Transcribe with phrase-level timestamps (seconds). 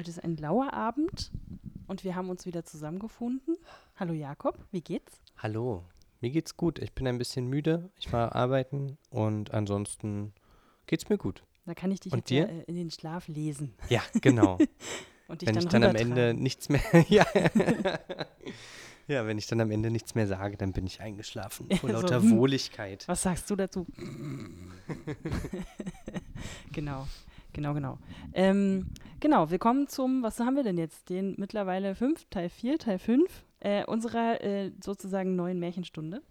[0.00, 1.30] Heute ist ein lauer Abend
[1.86, 3.58] und wir haben uns wieder zusammengefunden.
[3.96, 5.20] Hallo Jakob, wie geht's?
[5.36, 5.84] Hallo,
[6.22, 6.78] mir geht's gut.
[6.78, 7.90] Ich bin ein bisschen müde.
[7.98, 10.32] Ich war arbeiten und ansonsten
[10.86, 11.44] geht's mir gut.
[11.66, 14.56] Da kann ich dich Und jetzt äh, in den Schlaf lesen Ja, genau.
[15.28, 15.94] und dich wenn dann ich dann am.
[15.94, 16.80] Ende nichts mehr.
[17.08, 17.26] ja.
[19.06, 21.68] ja, wenn ich dann am Ende nichts mehr sage, dann bin ich eingeschlafen.
[21.76, 22.38] Vor so, lauter hm.
[22.38, 23.06] Wohligkeit.
[23.06, 23.86] Was sagst du dazu?
[26.72, 27.06] genau,
[27.52, 27.98] genau, genau.
[28.32, 28.86] Ähm,
[29.20, 31.10] genau, wir kommen zum, was haben wir denn jetzt?
[31.10, 36.22] Den mittlerweile 5, Teil 4, Teil 5 äh, unserer äh, sozusagen neuen Märchenstunde.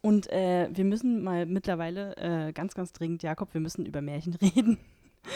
[0.00, 4.34] Und äh, wir müssen mal mittlerweile äh, ganz, ganz dringend, Jakob, wir müssen über Märchen
[4.42, 4.78] reden.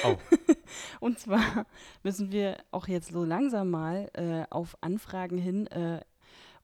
[0.04, 0.16] Oh.
[1.00, 1.66] Und zwar
[2.02, 6.00] müssen wir auch jetzt so langsam mal äh, auf Anfragen hin äh,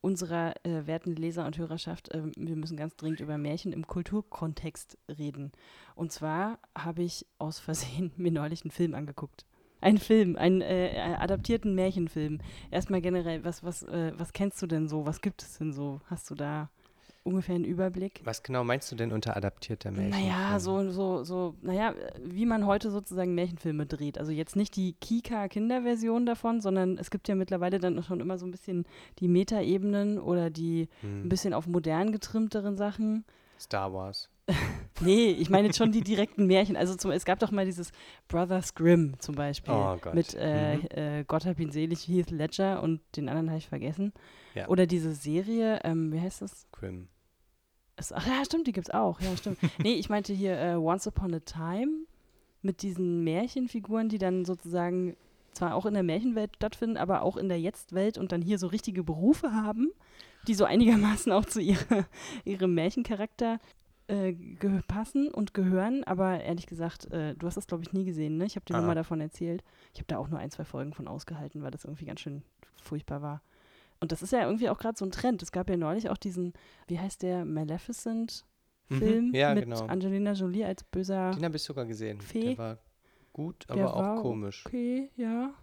[0.03, 4.99] unserer äh, werten Leser und Hörerschaft, äh, wir müssen ganz dringend über Märchen im Kulturkontext
[5.19, 5.53] reden.
[5.95, 9.47] Und zwar habe ich aus Versehen mir neulich einen Film angeguckt.
[9.81, 12.41] Ein Film, einen äh, adaptierten Märchenfilm.
[12.71, 15.07] Erstmal generell, was, was, äh, was kennst du denn so?
[15.07, 16.01] Was gibt es denn so?
[16.07, 16.69] Hast du da
[17.25, 18.21] ungefähr einen Überblick?
[18.25, 20.11] Was genau meinst du denn unter adaptierter Märchen?
[20.11, 24.19] Naja, so, so, so, naja, wie man heute sozusagen Märchenfilme dreht.
[24.19, 28.47] Also jetzt nicht die Kika-Kinderversion davon, sondern es gibt ja mittlerweile dann schon immer so
[28.47, 28.85] ein bisschen
[29.19, 31.29] die Metaebenen oder die ein Hm.
[31.29, 33.25] bisschen auf modern getrimmteren Sachen.
[33.59, 34.29] Star Wars.
[35.01, 36.77] Nee, ich meine jetzt schon die direkten Märchen.
[36.77, 37.91] Also zum, es gab doch mal dieses
[38.29, 39.75] Brothers Grimm zum Beispiel.
[39.75, 40.15] Oh Gott.
[40.15, 40.87] Mit äh, Mhm.
[40.91, 44.13] äh, Gott hab ihn selig, Heath Ledger und den anderen habe ich vergessen.
[44.55, 44.69] Ja.
[44.69, 46.69] Oder diese Serie, ähm, wie heißt das?
[46.71, 47.09] Grimm.
[48.11, 49.21] Ach ja, stimmt, die gibt's auch.
[49.21, 49.59] Ja, stimmt.
[49.83, 52.07] nee, ich meinte hier äh, Once Upon a Time
[52.63, 55.17] mit diesen Märchenfiguren, die dann sozusagen
[55.53, 58.67] zwar auch in der Märchenwelt stattfinden, aber auch in der Jetztwelt und dann hier so
[58.69, 59.91] richtige Berufe haben,
[60.49, 62.07] die so einigermaßen auch zu ihre,
[62.45, 63.61] ihrem Märchencharakter
[64.09, 64.33] äh,
[64.89, 66.05] passen und gehören.
[66.05, 68.47] Aber ehrlich gesagt, äh, du hast das, glaube ich, nie gesehen, ne?
[68.47, 68.87] Ich habe dir nur Ah.
[68.87, 69.63] mal davon erzählt.
[69.93, 72.43] Ich habe da auch nur ein, zwei Folgen von ausgehalten, weil das irgendwie ganz schön
[72.81, 73.43] furchtbar war.
[74.03, 75.43] Und das ist ja irgendwie auch gerade so ein Trend.
[75.45, 76.55] Es gab ja neulich auch diesen,
[76.89, 79.35] wie heißt der, Maleficent-Film Mhm.
[79.35, 79.87] Ja, mit genau.
[79.87, 81.31] Angelina Jolie als böser.
[81.31, 82.21] Den habe ich sogar gesehen.
[82.21, 82.41] Fee.
[82.41, 82.79] Der war
[83.33, 84.67] gut, Der aber auch war komisch.
[84.67, 85.55] Okay, ja.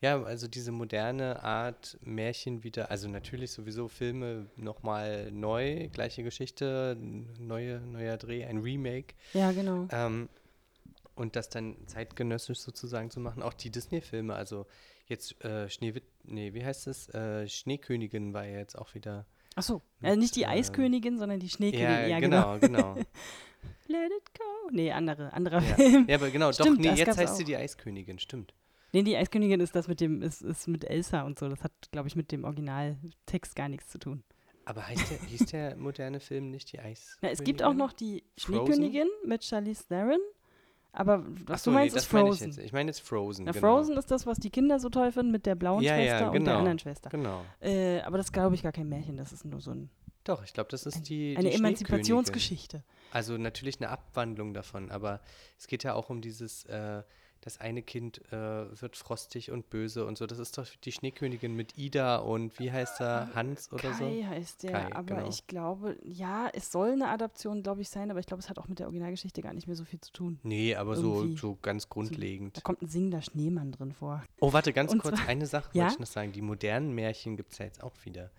[0.00, 6.96] Ja, also diese moderne Art, Märchen wieder, also natürlich sowieso Filme nochmal neu, gleiche Geschichte,
[7.38, 9.14] neue, neuer Dreh, ein Remake.
[9.34, 9.86] Ja, genau.
[9.92, 10.30] Ähm,
[11.14, 13.42] und das dann zeitgenössisch sozusagen zu machen.
[13.42, 14.64] Auch die Disney-Filme, also
[15.06, 17.08] jetzt äh, Schneewitt, nee, wie heißt es?
[17.08, 19.26] Äh, Schneekönigin war ja jetzt auch wieder.
[19.54, 22.10] Achso, äh, nicht die mit, ähm, Eiskönigin, sondern die Schneekönigin.
[22.10, 22.58] Ja, genau.
[22.58, 22.94] genau, genau.
[23.86, 24.70] Let it go.
[24.70, 25.74] Nee, andere, anderer ja.
[25.74, 26.06] Film.
[26.08, 27.46] ja, aber genau, Stimmt, doch, nee, jetzt heißt sie auch.
[27.46, 28.54] die Eiskönigin, stimmt.
[28.92, 31.48] Nee, die Eiskönigin ist das mit dem, ist, ist mit Elsa und so.
[31.48, 34.22] Das hat, glaube ich, mit dem Originaltext gar nichts zu tun.
[34.64, 37.18] Aber heißt der, hieß der moderne Film nicht die Eiskönigin?
[37.22, 38.66] Na, es gibt auch noch die Frozen?
[38.66, 40.20] Schneekönigin mit Charlize Theron.
[40.92, 42.64] Aber was Achso, du meinst, nee, ist das meine ich Frozen.
[42.64, 43.44] Ich meine jetzt Frozen.
[43.46, 43.76] Na, genau.
[43.76, 46.26] Frozen ist das, was die Kinder so toll finden mit der blauen Ja, ja, Schwester
[46.26, 46.58] und der genau.
[46.58, 47.10] anderen Schwester.
[47.10, 47.44] Genau.
[47.60, 49.16] Äh, aber das glaube ich, gar kein Märchen.
[49.16, 49.88] Das ist nur so ein,
[50.24, 51.34] Doch, ich glaube, das ist ein, die.
[51.36, 52.84] eine die Emanzipationsgeschichte.
[53.10, 55.20] Also natürlich eine Abwandlung davon, aber
[55.58, 57.02] es geht ja auch um dieses, äh,
[57.44, 60.26] das eine Kind äh, wird frostig und böse und so.
[60.26, 63.34] Das ist doch die Schneekönigin mit Ida und wie heißt er?
[63.34, 64.26] Hans oder Kai so?
[64.28, 65.28] heißt der, Kai, aber genau.
[65.28, 68.58] ich glaube, ja, es soll eine Adaption, glaube ich, sein, aber ich glaube, es hat
[68.58, 70.38] auch mit der Originalgeschichte gar nicht mehr so viel zu tun.
[70.44, 71.36] Nee, aber so, Irgendwie.
[71.38, 72.62] so ganz Da grundlegend.
[72.64, 74.22] kommt ein singender Schneemann drin vor.
[74.40, 75.82] Oh, warte, ganz Und kurz, zwar- eine Sache Ja?
[75.82, 76.32] wollte ich noch sagen.
[76.32, 78.30] Die modernen Märchen gibt es ja jetzt auch wieder.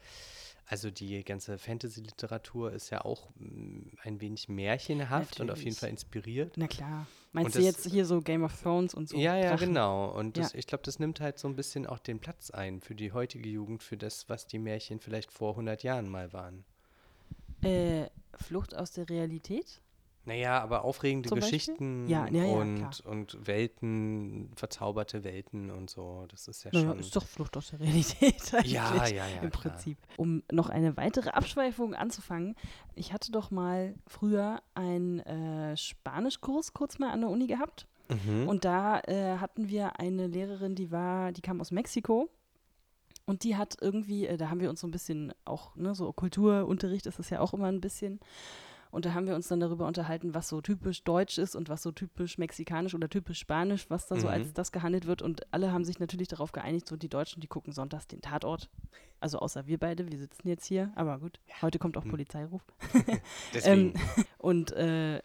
[0.66, 5.80] Also die ganze Fantasy-Literatur ist ja auch mm, ein wenig märchenhaft und auf jeden Natürlich.
[5.80, 6.54] Fall inspiriert.
[6.56, 7.06] Na klar.
[7.34, 9.18] Meinst Und du jetzt hier so Game of Thrones und so?
[9.18, 9.70] ja, ja, Drachen?
[9.70, 10.12] genau.
[10.18, 10.60] Und das, Ja.
[10.60, 13.50] ich glaube, das nimmt halt so ein bisschen auch den Platz ein für die heutige
[13.50, 16.64] Jugend, für das, was die Märchen vielleicht vor 100 Jahren mal waren.
[17.62, 19.82] Äh, Flucht aus der Realität?
[20.26, 21.40] Naja, aber aufregende Zum?
[21.40, 22.92] Geschichten Ja, ja, ja, und, klar.
[23.06, 26.26] und Welten, verzauberte Welten und so.
[26.30, 27.00] Das ist ja Naja, schon.
[27.00, 28.72] ist doch Flucht aus der Realität eigentlich.
[28.72, 29.42] ja, ja, ja.
[29.42, 29.74] Im klar.
[29.74, 29.98] Prinzip.
[30.16, 32.56] Um noch eine weitere Abschweifung anzufangen.
[32.96, 37.88] Ich hatte doch mal früher einen äh, Spanischkurs kurz mal an der Uni gehabt.
[38.10, 38.48] Mhm.
[38.48, 42.30] Und da äh, hatten wir eine Lehrerin, die war, die kam aus Mexiko.
[43.26, 46.12] Und die hat irgendwie, äh, da haben wir uns so ein bisschen auch, ne, so
[46.12, 48.20] Kulturunterricht ist es ja auch immer ein bisschen.
[48.94, 51.82] Und da haben wir uns dann darüber unterhalten, was so typisch deutsch ist und was
[51.82, 54.34] so typisch mexikanisch oder typisch spanisch, was da so Mhm.
[54.34, 55.22] als das gehandelt wird.
[55.24, 58.70] Und alle haben sich natürlich darauf geeinigt, so die Deutschen, die gucken sonntags den Tatort.
[59.20, 62.12] Also außer wir beide, wir sitzen jetzt hier, aber gut, heute kommt auch Hm.
[62.12, 62.62] Polizeiruf.
[63.54, 63.94] Deswegen.
[64.18, 65.22] Ähm, und äh,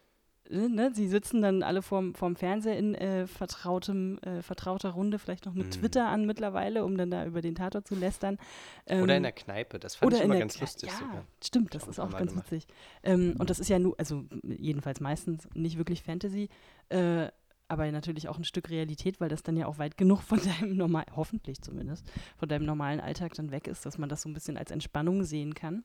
[0.51, 5.47] ne, sie sitzen dann alle vorm, vorm Fernseher in äh, vertrautem, äh, vertrauter Runde, vielleicht
[5.47, 5.71] noch mit Mhm.
[5.71, 8.39] Twitter an mittlerweile, um dann da über den Tatort zu lästern.
[8.87, 9.79] Ähm, oder in der Kneipe.
[9.79, 11.25] Das fand ich immer ganz Kle- lustig ja, sogar.
[11.43, 12.51] Stimmt, das ich ist auch ganz gemacht.
[12.53, 12.67] witzig.
[13.03, 16.49] Ähm, und das ist ja nur, also jedenfalls meistens nicht wirklich Fantasy.
[16.89, 17.29] Äh,
[17.71, 20.77] aber natürlich auch ein Stück Realität, weil das dann ja auch weit genug von deinem
[20.77, 24.33] normal, hoffentlich zumindest, von deinem normalen Alltag dann weg ist, dass man das so ein
[24.33, 25.85] bisschen als Entspannung sehen kann.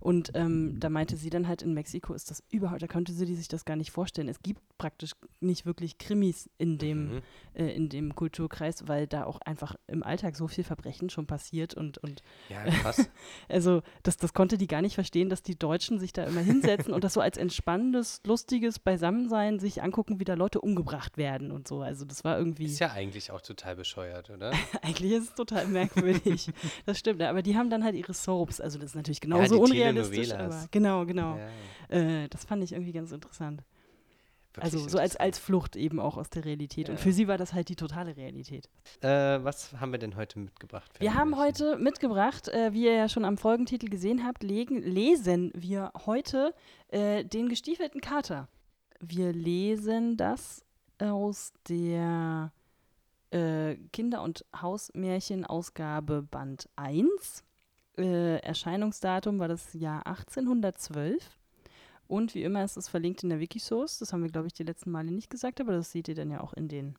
[0.00, 3.34] Und ähm, da meinte sie dann halt, in Mexiko ist das überhaupt, da konnte sie
[3.34, 4.28] sich das gar nicht vorstellen.
[4.28, 7.22] Es gibt praktisch nicht wirklich Krimis in dem, Mhm.
[7.54, 11.74] äh, in dem Kulturkreis, weil da auch einfach im Alltag so viel Verbrechen schon passiert
[11.74, 13.08] und, und Ja, krass.
[13.48, 16.92] also das, das konnte die gar nicht verstehen, dass die Deutschen sich da immer hinsetzen
[16.92, 21.66] und das so als entspannendes, lustiges Beisammensein sich angucken, wie da Leute umgebracht werden und
[21.68, 21.80] so.
[21.80, 24.52] Also das war irgendwie, Ist ja eigentlich auch total bescheuert, oder?
[24.82, 26.50] eigentlich ist es total merkwürdig.
[26.84, 29.60] das stimmt, aber die haben dann halt ihre Soaps, also das ist natürlich genauso die
[29.80, 31.36] unrealistisch, aber genau, genau.
[31.36, 31.48] Ja,
[31.96, 33.62] Äh, das fand ich irgendwie ganz interessant.
[34.54, 36.88] wirklich Also so als, als Flucht eben auch aus der Realität.
[36.88, 37.00] Und Ja.
[37.00, 38.68] für sie war das halt die totale Realität.
[39.02, 39.08] Äh,
[39.44, 40.90] was haben wir denn heute mitgebracht?
[40.98, 41.44] Wir haben Märchen?
[41.46, 46.54] heute mitgebracht, äh, wie ihr ja schon am Folgentitel gesehen habt, legen, lesen wir heute
[46.88, 48.48] äh, den gestiefelten Kater.
[49.00, 50.64] Wir lesen das
[50.98, 52.50] aus der
[53.30, 57.44] äh, Kinder- und Hausmärchen-Ausgabe Band 1.
[57.98, 61.22] Äh, Erscheinungsdatum war das Jahr 1812.
[62.08, 63.98] Und wie immer ist es verlinkt in der Wikisource.
[63.98, 66.30] Das haben wir, glaube ich, die letzten Male nicht gesagt, aber das seht ihr dann
[66.30, 66.96] ja auch in den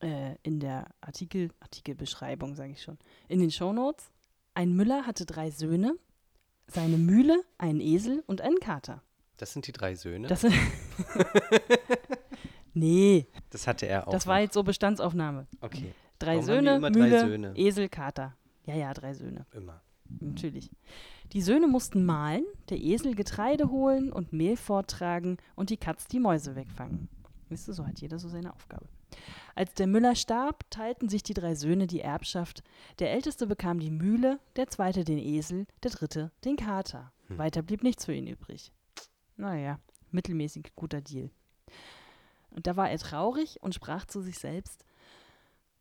[0.00, 2.98] äh, in der Artikel, Artikelbeschreibung, sage ich schon,
[3.28, 4.10] in den Shownotes.
[4.54, 5.96] Ein Müller hatte drei Söhne,
[6.66, 9.02] seine Mühle, einen Esel und einen Kater.
[9.36, 10.28] Das sind die drei Söhne.
[10.28, 10.46] Das
[12.74, 14.12] nee, Das hatte er auch.
[14.12, 14.42] das war noch.
[14.42, 15.46] jetzt so Bestandsaufnahme.
[15.60, 17.52] Okay, Drei Warum Söhne, immer drei Mühle, Söhne?
[17.56, 18.34] Esel, Kater.
[18.64, 19.44] Ja, ja, drei Söhne.
[19.52, 19.82] immer.
[20.20, 20.70] Natürlich.
[21.32, 26.20] Die Söhne mussten mahlen, der Esel Getreide holen und Mehl forttragen und die Katz die
[26.20, 27.08] Mäuse wegfangen.
[27.48, 28.86] Wisst ihr, so hat jeder so seine Aufgabe.
[29.54, 32.62] Als der Müller starb, teilten sich die drei Söhne die Erbschaft.
[32.98, 37.12] Der älteste bekam die Mühle, der zweite den Esel, der dritte den Kater.
[37.28, 37.38] Hm.
[37.38, 38.72] Weiter blieb nichts für ihn übrig.
[39.36, 39.78] Naja,
[40.10, 41.30] mittelmäßig guter Deal.
[42.50, 44.84] Und da war er traurig und sprach zu sich selbst: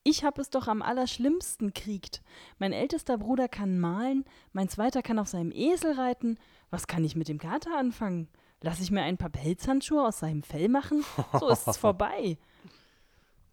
[0.08, 2.22] Ich hab es doch am allerschlimmsten kriegt.
[2.60, 4.24] Mein ältester Bruder kann malen,
[4.54, 6.38] mein zweiter kann auf seinem Esel reiten.
[6.70, 8.30] Was kann ich mit dem Kater anfangen?
[8.62, 11.04] Lass ich mir ein paar Pelzhandschuhe aus seinem Fell machen?
[11.40, 12.38] So ist es vorbei.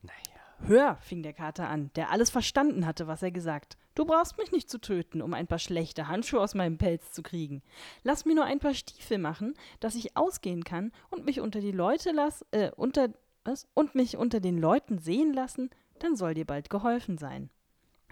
[0.02, 0.66] Naja.
[0.66, 3.78] Hör, fing der Kater an, der alles verstanden hatte, was er gesagt.
[3.94, 7.22] Du brauchst mich nicht zu töten, um ein paar schlechte Handschuhe aus meinem Pelz zu
[7.22, 7.62] kriegen.
[8.02, 11.72] Lass mir nur ein paar Stiefel machen, dass ich ausgehen kann und mich unter die
[11.72, 13.08] Leute lass, äh, unter,
[13.42, 13.66] was?
[13.72, 15.70] Und mich unter den Leuten sehen lassen,
[16.02, 17.50] dann soll dir bald geholfen sein.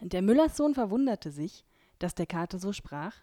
[0.01, 1.65] Der Müllerssohn verwunderte sich,
[1.99, 3.15] dass der Kater so sprach,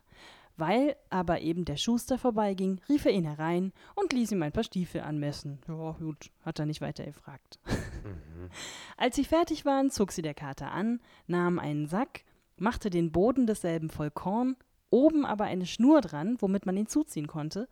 [0.57, 4.63] weil aber eben der Schuster vorbeiging, rief er ihn herein und ließ ihm ein paar
[4.63, 5.59] Stiefel anmessen.
[5.67, 7.59] Ja, gut, hat er nicht weiter gefragt.
[7.65, 8.49] Mhm.
[8.97, 12.23] Als sie fertig waren, zog sie der Kater an, nahm einen Sack,
[12.57, 14.55] machte den Boden desselben voll Korn,
[14.89, 17.67] oben aber eine Schnur dran, womit man ihn zuziehen konnte,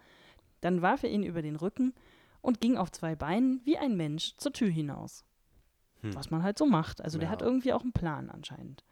[0.62, 1.94] dann warf er ihn über den Rücken
[2.42, 5.26] und ging auf zwei Beinen wie ein Mensch zur Tür hinaus.
[6.06, 6.16] Hm.
[6.16, 7.02] Was man halt so macht.
[7.02, 7.32] Also der Ja.
[7.32, 8.84] hat irgendwie auch einen Plan anscheinend.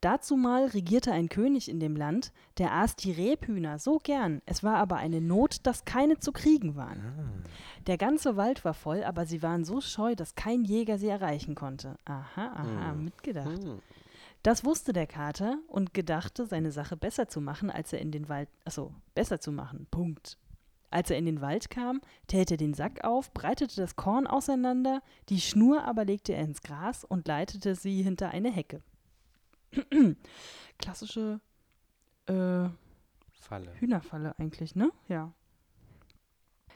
[0.00, 4.62] Dazu mal regierte ein König in dem Land, der aß die Rebhühner so gern, es
[4.64, 7.00] war aber eine Not, dass keine zu kriegen waren.
[7.00, 7.48] Ah.
[7.86, 11.54] Der ganze Wald war voll, aber sie waren so scheu, dass kein Jäger sie erreichen
[11.54, 11.96] konnte.
[12.06, 13.04] Aha, aha, Hm.
[13.04, 13.62] mitgedacht.
[13.64, 13.80] Hm.
[14.42, 18.28] Das wusste der Kater und gedachte, seine Sache besser zu machen, als er in den
[18.30, 18.48] Wald.
[18.64, 19.86] Achso, besser zu machen.
[19.90, 20.36] Punkt.
[20.92, 25.02] Als er in den Wald kam, täte er den Sack auf, breitete das Korn auseinander,
[25.30, 28.82] die Schnur aber legte er ins Gras und leitete sie hinter eine Hecke.
[30.78, 31.40] Klassische
[32.26, 32.68] äh,
[33.32, 33.72] Falle.
[33.80, 34.92] Hühnerfalle eigentlich, ne?
[35.08, 35.32] Ja.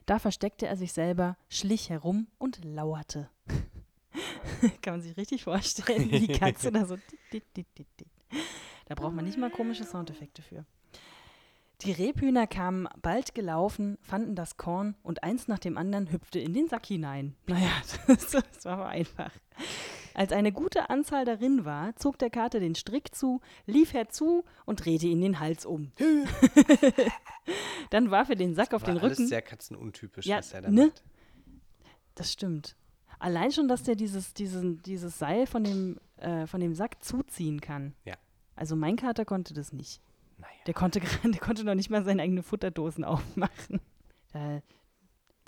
[0.06, 3.28] Da versteckte er sich selber, schlich herum und lauerte.
[4.82, 6.96] Kann man sich richtig vorstellen, wie die Katze da so.
[7.32, 7.86] dit, dit, dit.
[8.86, 10.64] Da braucht man nicht mal komische Soundeffekte für.
[11.82, 16.54] Die Rebhühner kamen bald gelaufen, fanden das Korn und eins nach dem anderen hüpfte in
[16.54, 17.36] den Sack hinein.
[17.46, 17.70] Naja,
[18.06, 19.30] das, das war aber einfach.
[20.14, 24.84] Als eine gute Anzahl darin war, zog der Kater den Strick zu, lief herzu und
[24.84, 25.92] drehte ihn den Hals um.
[27.90, 29.26] Dann warf er den Sack auf War den Rücken.
[29.26, 30.86] sehr katzenuntypisch, Ja, was er da ne?
[30.86, 31.04] macht.
[32.14, 32.76] Das stimmt.
[33.18, 37.60] Allein schon, dass der dieses, diesen, dieses Seil von dem, äh, von dem Sack zuziehen
[37.60, 37.94] kann.
[38.04, 38.14] Ja.
[38.54, 40.00] Also mein Kater konnte das nicht.
[40.66, 43.80] Der konnte, der konnte noch nicht mal seine eigenen Futterdosen aufmachen.
[44.32, 44.60] Äh,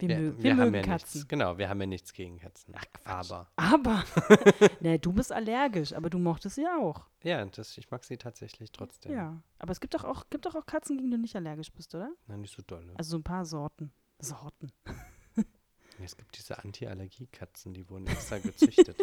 [0.01, 1.19] wir, Wir, wir, wir haben mögen ja Katzen.
[1.19, 1.29] nichts.
[1.29, 2.73] Genau, wir haben ja nichts gegen Katzen.
[2.77, 3.31] Ach, Quatsch.
[3.33, 4.05] Aber, Aber,
[4.81, 7.05] ne, du bist allergisch, aber du mochtest sie auch.
[7.25, 9.13] ja, das, ich mag sie tatsächlich trotzdem.
[9.13, 9.43] Ja.
[9.59, 11.93] Aber es gibt doch auch, gibt doch auch Katzen, gegen die du nicht allergisch bist,
[11.97, 12.13] oder?
[12.29, 12.95] Na, nicht so dolle.
[12.97, 13.91] Also so ein paar Sorten.
[14.21, 14.73] Sorten.
[16.01, 18.97] Es gibt diese Anti-Allergie-Katzen, die wurden extra gezüchtet.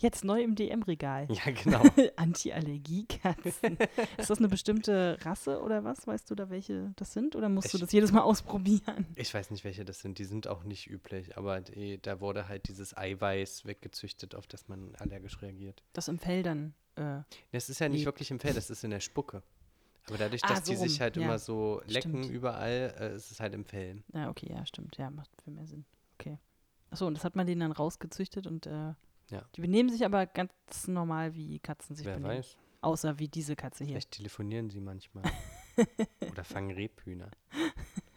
[0.00, 1.26] Jetzt neu im DM-Regal.
[1.30, 1.82] Ja, genau.
[2.16, 3.78] Anti-Allergie-Katzen.
[4.16, 6.06] ist das eine bestimmte Rasse oder was?
[6.06, 7.34] Weißt du da, welche das sind?
[7.36, 9.06] Oder musst du Ich- das jedes Mal ausprobieren?
[9.16, 10.18] Ich weiß nicht, welche das sind.
[10.18, 11.36] Die sind auch nicht üblich.
[11.36, 15.82] Aber die, da wurde halt dieses Eiweiß weggezüchtet, auf das man allergisch reagiert.
[15.92, 16.74] Das im Fell dann.
[16.96, 17.20] Äh,
[17.52, 19.42] Das ist ja nicht wirklich im Fell, das ist in der Spucke.
[20.06, 21.22] Aber dadurch, Ah, dass die so sich rum, halt ja.
[21.24, 22.30] immer so lecken Stimmt.
[22.30, 24.02] überall, äh, ist es halt im Fell.
[24.14, 24.96] ja, okay, ja, stimmt.
[24.96, 25.84] Ja, macht viel mehr Sinn.
[26.18, 26.38] Okay.
[26.90, 28.94] Achso, und das hat man denen dann rausgezüchtet und äh,
[29.30, 29.44] Ja.
[29.56, 32.38] die benehmen sich aber ganz normal, wie Katzen sich Wer benehmen.
[32.38, 32.56] weiß.
[32.80, 33.94] Außer wie diese Katze hier.
[33.94, 35.24] Vielleicht telefonieren sie manchmal.
[36.30, 37.30] Oder fangen Rebhühner.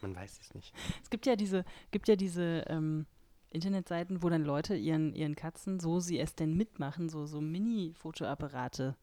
[0.00, 0.74] Man weiß es nicht.
[1.02, 3.06] Es gibt ja diese, gibt ja diese ähm,
[3.50, 8.96] Internetseiten, wo dann Leute ihren, ihren Katzen, so sie es denn mitmachen, so, so Mini-Fotoapparate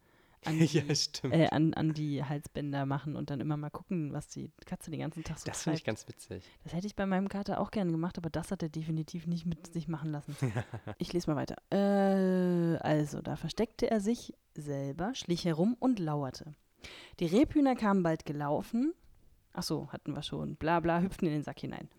[0.46, 0.84] an, die, ja,
[1.32, 5.02] äh, an, an die Halsbänder machen und dann immer mal gucken, was die Katze den
[5.02, 6.44] ganzen Tag so das finde ich ganz witzig.
[6.64, 9.46] Das hätte ich bei meinem Kater auch gerne gemacht, aber das hat er definitiv nicht
[9.46, 10.36] mit sich machen lassen.
[10.98, 11.56] ich lese mal weiter.
[11.72, 16.54] Äh, also, da versteckte er sich selber, schlich herum und lauerte.
[17.20, 18.94] Die Rebhühner kamen bald gelaufen.
[19.54, 20.56] Ach so, hatten wir schon.
[20.56, 21.90] Bla bla, hüpften in den Sack hinein.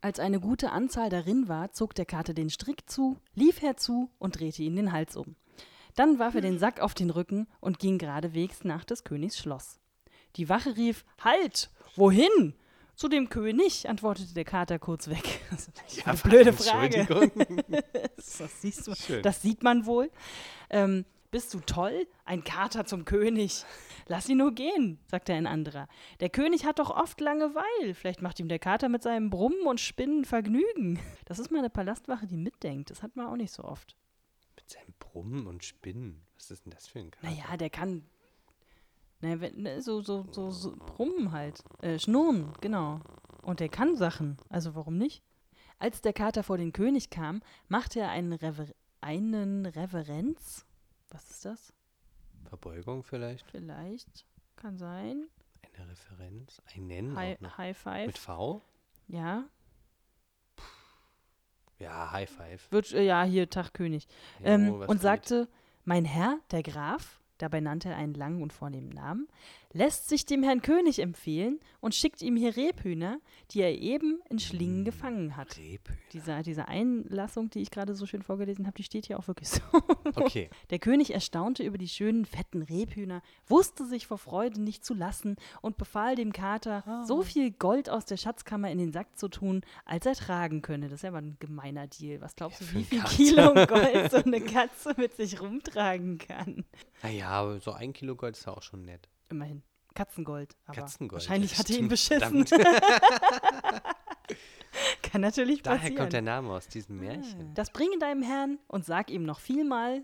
[0.00, 4.38] Als eine gute Anzahl darin war, zog der Kater den Strick zu, lief herzu und
[4.38, 5.34] drehte ihn den Hals um.
[5.98, 9.80] Dann warf er den Sack auf den Rücken und ging geradewegs nach des Königs Schloss.
[10.36, 11.70] Die Wache rief: Halt!
[11.96, 12.54] Wohin?
[12.94, 15.40] Zu dem König, antwortete der Kater kurz weg.
[15.50, 17.06] Das ist eine blöde Frage.
[18.16, 19.22] Das, siehst du, Schön.
[19.22, 20.10] das sieht man wohl.
[20.70, 22.06] Ähm, bist du toll?
[22.24, 23.64] Ein Kater zum König.
[24.06, 25.88] Lass ihn nur gehen, sagte ein anderer.
[26.20, 27.94] Der König hat doch oft Langeweil.
[27.94, 31.00] Vielleicht macht ihm der Kater mit seinem Brummen und Spinnen Vergnügen.
[31.24, 32.90] Das ist mal eine Palastwache, die mitdenkt.
[32.90, 33.96] Das hat man auch nicht so oft.
[34.58, 36.20] Mit seinem Brummen und Spinnen.
[36.36, 37.28] Was ist denn das für ein Kater?
[37.28, 38.04] Naja, der kann.
[39.20, 41.62] Naja, wenn, ne, so, so, so, so brummen halt.
[41.80, 43.00] Äh, schnurren, genau.
[43.42, 44.36] Und der kann Sachen.
[44.48, 45.22] Also warum nicht?
[45.78, 48.66] Als der Kater vor den König kam, machte er einen, Rever
[49.00, 50.66] einen Reverenz.
[51.10, 51.72] Was ist das?
[52.48, 53.48] Verbeugung vielleicht?
[53.48, 54.26] Vielleicht.
[54.56, 55.28] Kann sein.
[55.76, 56.60] Eine Referenz?
[56.74, 57.58] Ein Nennen noch.
[57.58, 58.06] High Five.
[58.08, 58.60] Mit V?
[59.06, 59.44] Ja.
[61.78, 62.72] Ja, High Five.
[62.72, 64.06] Wird, äh, ja, hier, Tag König.
[64.40, 65.48] Jo, ähm, und sagte,
[65.84, 69.28] mein Herr, der Graf, dabei nannte er einen langen und vornehmen Namen,
[69.72, 73.20] lässt sich dem Herrn König empfehlen und schickt ihm hier Rebhühner,
[73.50, 75.58] die er eben in Schlingen gefangen hat.
[75.58, 75.98] Rebhühner.
[76.12, 79.48] Diese, diese Einlassung, die ich gerade so schön vorgelesen habe, die steht hier auch wirklich
[79.50, 79.60] so.
[80.14, 80.48] Okay.
[80.70, 85.36] Der König erstaunte über die schönen, fetten Rebhühner, wusste sich vor Freude nicht zu lassen
[85.60, 89.60] und befahl dem Kater, so viel Gold aus der Schatzkammer in den Sack zu tun,
[89.84, 90.86] als er tragen könne.
[90.88, 92.20] Das ist ja aber ein gemeiner Deal.
[92.20, 93.14] Was glaubst Ja, du, wie viel Kater.
[93.14, 96.64] Kilo Gold so eine Katze mit sich rumtragen kann?
[97.02, 99.08] Naja, aber so ein Kilo Gold ist ja auch schon nett.
[99.30, 99.62] Immerhin.
[99.94, 100.54] Katzengold.
[100.72, 101.22] Katzengold.
[101.22, 102.44] Wahrscheinlich hat er ihn beschissen.
[105.02, 105.96] Kann natürlich Daher passieren.
[105.98, 107.52] kommt der Name aus diesem Märchen.
[107.54, 110.02] Das bringe deinem Herrn und sag ihm noch vielmal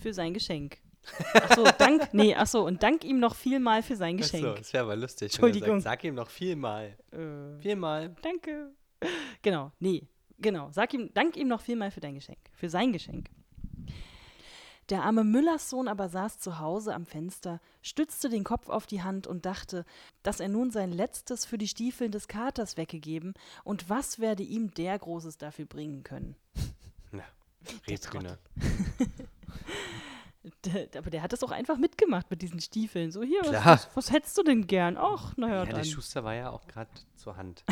[0.00, 0.78] für sein Geschenk.
[1.34, 4.56] Achso, dank, nee, achso, und dank ihm noch vielmal für sein Achso, Geschenk.
[4.58, 5.32] das wäre aber lustig.
[5.32, 5.80] Entschuldigung.
[5.80, 6.94] Sagt, sag ihm noch vielmal.
[7.10, 8.14] Äh, Vielmal.
[8.20, 8.74] danke.
[9.40, 10.06] Genau, nee,
[10.38, 10.70] genau.
[10.72, 13.30] Sag ihm, dank ihm noch vielmal für dein Geschenk, für sein Geschenk.
[14.90, 19.28] Der arme Müllerssohn aber saß zu Hause am Fenster, stützte den Kopf auf die Hand
[19.28, 19.84] und dachte,
[20.24, 24.74] dass er nun sein Letztes für die Stiefel des Katers weggegeben und was werde ihm
[24.74, 26.34] der Großes dafür bringen können.
[27.12, 27.22] Na,
[27.88, 28.38] Rebhühner.
[30.64, 33.10] Der, aber der hat das auch einfach mitgemacht mit diesen Stiefeln.
[33.12, 34.96] So, hier, was, was, was hättest du denn gern?
[34.96, 35.74] Ach, naja, Ja, dann.
[35.74, 37.62] der Schuster war ja auch gerade zur Hand.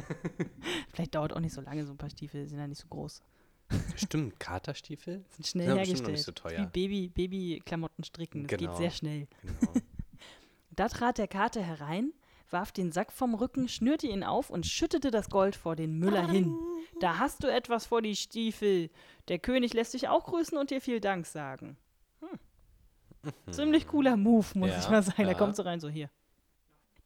[0.92, 3.22] Vielleicht dauert auch nicht so lange, so ein paar Stiefel, sind ja nicht so groß.
[3.96, 5.24] Stimmt, Katerstiefel?
[5.30, 6.12] Sind schnell Ja, noch hergestellt.
[6.12, 6.58] nicht so teuer.
[6.74, 8.46] Wie Baby, Babyklamotten stricken.
[8.46, 8.70] Das Genau.
[8.72, 9.26] geht sehr schnell.
[9.42, 9.72] Genau.
[10.76, 12.12] Da trat der Kater herein,
[12.50, 16.28] warf den Sack vom Rücken, schnürte ihn auf und schüttete das Gold vor den Müller
[16.28, 16.52] hin.
[17.00, 18.90] Da hast du etwas vor die Stiefel.
[19.28, 21.76] Der König lässt dich auch grüßen und dir viel Dank sagen.
[22.20, 23.30] Hm.
[23.52, 25.22] Ziemlich cooler Move, muss Ja, ich mal sagen.
[25.22, 25.34] Da ja.
[25.38, 26.10] kommt so rein, so hier.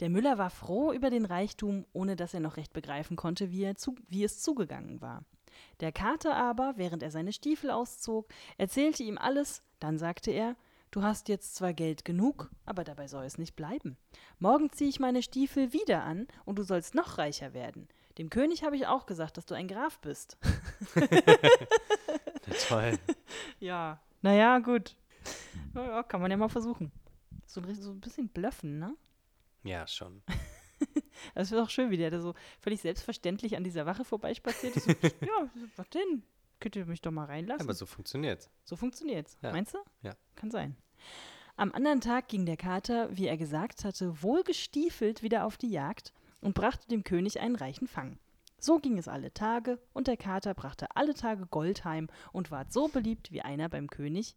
[0.01, 3.75] Der Müller war froh über den Reichtum, ohne dass er noch recht begreifen konnte, wie,
[3.75, 5.25] zu, wie es zugegangen war.
[5.81, 10.57] Der Kater aber, während er seine Stiefel auszog, erzählte ihm alles, dann sagte er,
[10.91, 13.99] Du hast jetzt zwar Geld genug, aber dabei soll es nicht bleiben.
[14.39, 17.89] Morgen ziehe ich meine Stiefel wieder an und du sollst noch reicher werden.
[18.17, 20.39] Dem König habe ich auch gesagt, dass du ein Graf bist.
[22.69, 22.99] Toll.
[23.61, 24.01] Ja.
[24.23, 24.97] Naja, gut.
[25.75, 26.91] Ja, ja, kann man ja mal versuchen.
[27.47, 28.95] So, ein- so ein bisschen blöffen, ne?
[29.65, 30.23] Ja, schon.
[31.35, 34.85] Das ist auch schön, wie der da so völlig selbstverständlich an dieser Wache vorbeispaziert ist.
[34.85, 36.23] So, ja, was denn?
[36.61, 37.63] Könnt ihr mich doch mal reinlassen?
[37.63, 38.51] Aber so funktioniert's.
[38.65, 39.37] So funktioniert's.
[39.43, 39.53] Ja.
[39.53, 39.79] Meinst du?
[40.03, 40.15] Ja.
[40.35, 40.77] Kann sein.
[41.57, 46.13] Am anderen Tag ging der Kater, wie er gesagt hatte, wohlgestiefelt wieder auf die Jagd
[46.41, 48.19] und brachte dem König einen reichen Fang.
[48.61, 52.73] So ging es alle Tage, und der Kater brachte alle Tage Gold heim und ward
[52.73, 54.35] so beliebt wie einer beim König,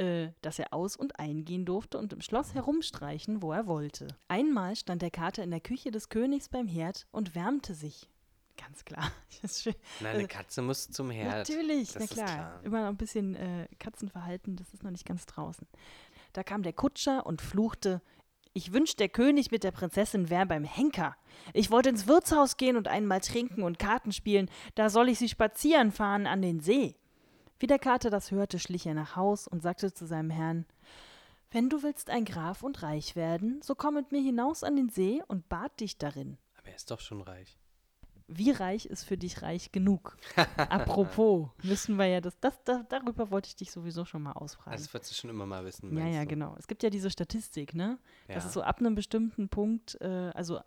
[0.00, 4.08] äh, dass er aus- und eingehen durfte und im Schloss herumstreichen, wo er wollte.
[4.28, 8.08] Einmal stand der Kater in der Küche des Königs beim Herd und wärmte sich.
[8.56, 9.12] Ganz klar.
[10.00, 11.48] Na, eine Katze muss zum Herd.
[11.48, 12.26] Natürlich, das na klar.
[12.26, 12.60] klar.
[12.64, 15.66] Immer noch ein bisschen äh, Katzenverhalten, das ist noch nicht ganz draußen.
[16.32, 18.00] Da kam der Kutscher und fluchte.
[18.52, 21.14] Ich wünschte, der König mit der Prinzessin wär beim Henker.
[21.52, 24.50] Ich wollte ins Wirtshaus gehen und einmal trinken und Karten spielen.
[24.74, 26.96] Da soll ich sie spazieren fahren an den See.
[27.60, 30.64] Wie der Kater das hörte, schlich er nach Haus und sagte zu seinem Herrn:
[31.50, 34.88] Wenn du willst ein Graf und reich werden, so komm mit mir hinaus an den
[34.88, 36.38] See und bad dich darin.
[36.56, 37.58] Aber er ist doch schon reich.
[38.28, 40.16] Wie reich ist für dich reich genug?
[40.56, 44.72] Apropos, müssen wir ja das, das, das, darüber wollte ich dich sowieso schon mal ausfragen.
[44.72, 45.94] Also das wolltest du schon immer mal wissen.
[45.98, 46.28] ja, ja, du?
[46.28, 46.54] genau.
[46.56, 47.98] Es gibt ja diese Statistik, ne?
[48.28, 48.36] Ja.
[48.36, 50.60] Das ist so ab einem bestimmten Punkt, äh, also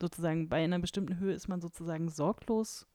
[0.00, 2.86] sozusagen bei einer bestimmten Höhe ist man sozusagen sorglos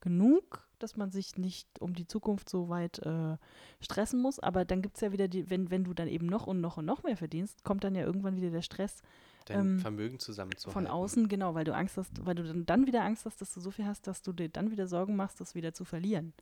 [0.00, 3.36] genug, dass man sich nicht um die Zukunft so weit äh,
[3.80, 4.38] stressen muss.
[4.38, 6.76] Aber dann gibt es ja wieder die, wenn, wenn du dann eben noch und noch
[6.76, 9.02] und noch mehr verdienst, kommt dann ja irgendwann wieder der Stress
[9.46, 10.72] Dein ähm, Vermögen zusammenzuhalten.
[10.72, 13.54] von außen, genau, weil du Angst hast, weil du dann, dann wieder Angst hast, dass
[13.54, 16.32] du so viel hast, dass du dir dann wieder Sorgen machst, das wieder zu verlieren.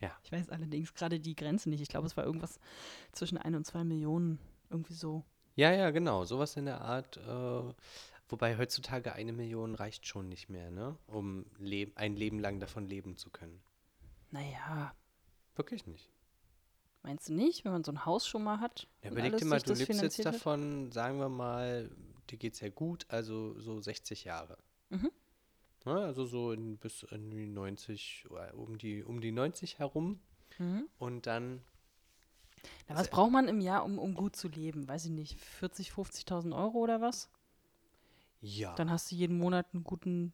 [0.00, 0.12] Ja.
[0.22, 1.80] Ich weiß allerdings gerade die Grenze nicht.
[1.80, 2.58] Ich glaube, es war irgendwas
[3.12, 4.38] zwischen ein und zwei Millionen,
[4.70, 5.24] irgendwie so.
[5.54, 6.24] Ja, ja, genau.
[6.24, 7.16] Sowas in der Art.
[7.16, 7.74] Äh,
[8.28, 10.96] wobei heutzutage eine Million reicht schon nicht mehr, ne?
[11.06, 13.60] Um leb ein Leben lang davon leben zu können.
[14.30, 14.94] Naja,
[15.56, 16.08] Wirklich nicht.
[17.02, 18.86] meinst du nicht, wenn man so ein Haus schon mal hat?
[19.02, 20.26] Ja, überleg dir mal, du lebst jetzt hat?
[20.34, 21.90] davon, sagen wir mal,
[22.30, 24.58] dir geht's ja gut, also so 60 Jahre.
[24.90, 25.10] Mhm.
[25.84, 30.20] Ja, also so in, bis in die 90, oder um die, um die 90 herum.
[30.58, 30.88] Mhm.
[30.98, 31.62] Und dann,
[32.88, 34.88] Na, was braucht man im Jahr, um, um gut zu leben?
[34.88, 37.30] Weiß ich nicht, 40, 50.000 Euro oder was?
[38.40, 40.32] ja, Dann hast du jeden Monat einen guten,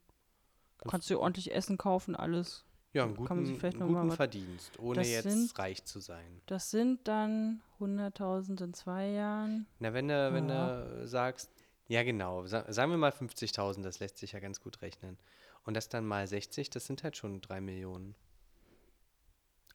[0.79, 2.65] kannst du dir ordentlich Essen kaufen, alles.
[2.95, 5.59] Ja einen man sich guten, vielleicht einen mal guten was- Verdienst, ohne Das jetzt sind-
[5.59, 6.41] reich zu sein.
[6.47, 9.67] Das sind dann 100.000 in zwei Jahren.
[9.81, 10.85] Na, wenn du, wenn Ja.
[10.85, 11.51] du sagst,
[11.89, 15.19] ja genau, sa sagen wir mal 50.000, das lässt sich ja ganz gut rechnen.
[15.65, 18.15] Und das dann mal 60, das sind halt schon 3 Millionen,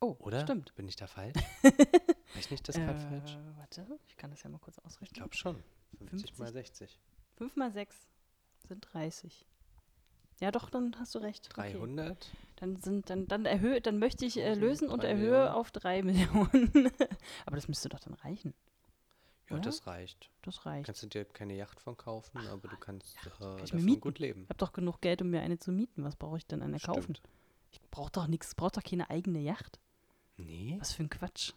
[0.01, 0.41] Oh, oder?
[0.41, 0.73] stimmt.
[0.75, 1.35] Bin ich da falsch?
[1.63, 3.33] Habe ich nicht das gerade falsch?
[3.35, 5.13] Äh, warte, ich kann das ja mal kurz Ich ausrechnen.
[5.15, 5.55] glaube schon.
[5.97, 6.53] 50 mal 50.
[6.87, 6.99] 60.
[7.37, 7.95] 5 mal 6
[8.67, 9.45] sind 30.
[10.39, 11.49] Ja, doch, dann hast du recht.
[11.51, 11.75] Okay.
[12.59, 12.61] 300?
[12.61, 15.47] Dann sind dann dann erhöhe, dann möchte ich äh, 1000, lösen und drei erhöhe Millionen.
[15.49, 16.91] auf 3 Millionen.
[17.45, 18.53] Aber das müsste doch dann reichen.
[19.49, 19.63] Ja, Oder?
[19.63, 20.29] das reicht.
[20.43, 20.85] Das reicht.
[20.85, 24.01] Kannst du dir keine Yacht von kaufen, aber du kannst äh, mir davon mieten.
[24.01, 24.43] gut leben.
[24.43, 26.03] Ich habe doch genug Geld, um mir eine zu mieten.
[26.03, 27.15] Was brauche ich denn eine kaufen?
[27.15, 27.21] Stimmt.
[27.71, 29.79] Ich brauche doch nichts, brauche doch keine eigene Yacht.
[30.37, 30.77] Nee.
[30.79, 31.53] Was für ein Quatsch.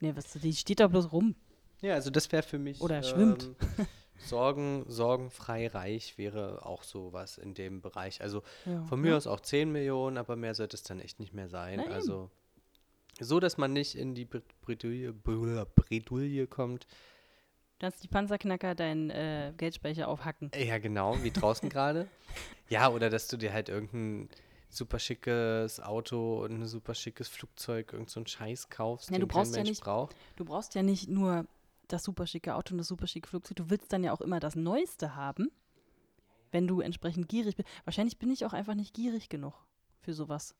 [0.00, 1.34] Nee, was, die steht da bloß rum.
[1.80, 2.80] Ja, also das wäre für mich.
[2.80, 3.44] Oder schwimmt.
[3.78, 3.86] Ähm,
[4.18, 8.20] Sorgen, sorgenfrei reich wäre auch sowas in dem Bereich.
[8.22, 8.84] Also Ja.
[8.86, 11.76] von mir aus auch 10 Millionen, aber mehr sollte es dann echt nicht mehr sein.
[11.78, 11.92] Na eben.
[11.92, 12.30] also
[13.20, 16.86] so, dass man nicht in die Br- Bredouille, Br- Bredouille kommt.
[17.78, 20.50] Kannst die Panzerknacker deinen äh, Geldspeicher aufhacken.
[20.56, 22.08] Ja, genau, wie draußen gerade.
[22.68, 24.28] Ja, oder dass du dir halt irgendein
[24.70, 29.20] super schickes Auto und ein super schickes Flugzeug, irgend so einen Scheiß kaufst, Ja, den
[29.20, 30.16] du brauchst kein ja Mensch nicht- braucht.
[30.34, 31.46] Du brauchst ja nicht nur
[31.88, 34.40] das super schicke Auto und das super schicke Flugzeug, du willst dann ja auch immer
[34.40, 35.50] das Neueste haben,
[36.50, 37.68] wenn du entsprechend gierig bist.
[37.84, 39.54] Wahrscheinlich bin ich auch einfach nicht gierig genug
[40.00, 40.54] für sowas.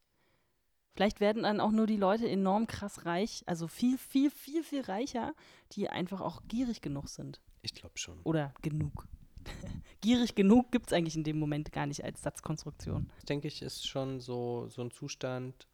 [0.94, 4.80] Vielleicht werden dann auch nur die Leute enorm krass reich, also viel, viel, viel, viel
[4.80, 5.34] reicher,
[5.72, 7.42] die einfach auch gierig genug sind.
[7.60, 8.18] Ich glaube schon.
[8.22, 9.06] Oder genug.
[10.00, 13.10] gierig genug gibt es eigentlich in dem Moment gar nicht als Satzkonstruktion.
[13.16, 15.66] Das denke ich, ist schon so, so ein Zustand,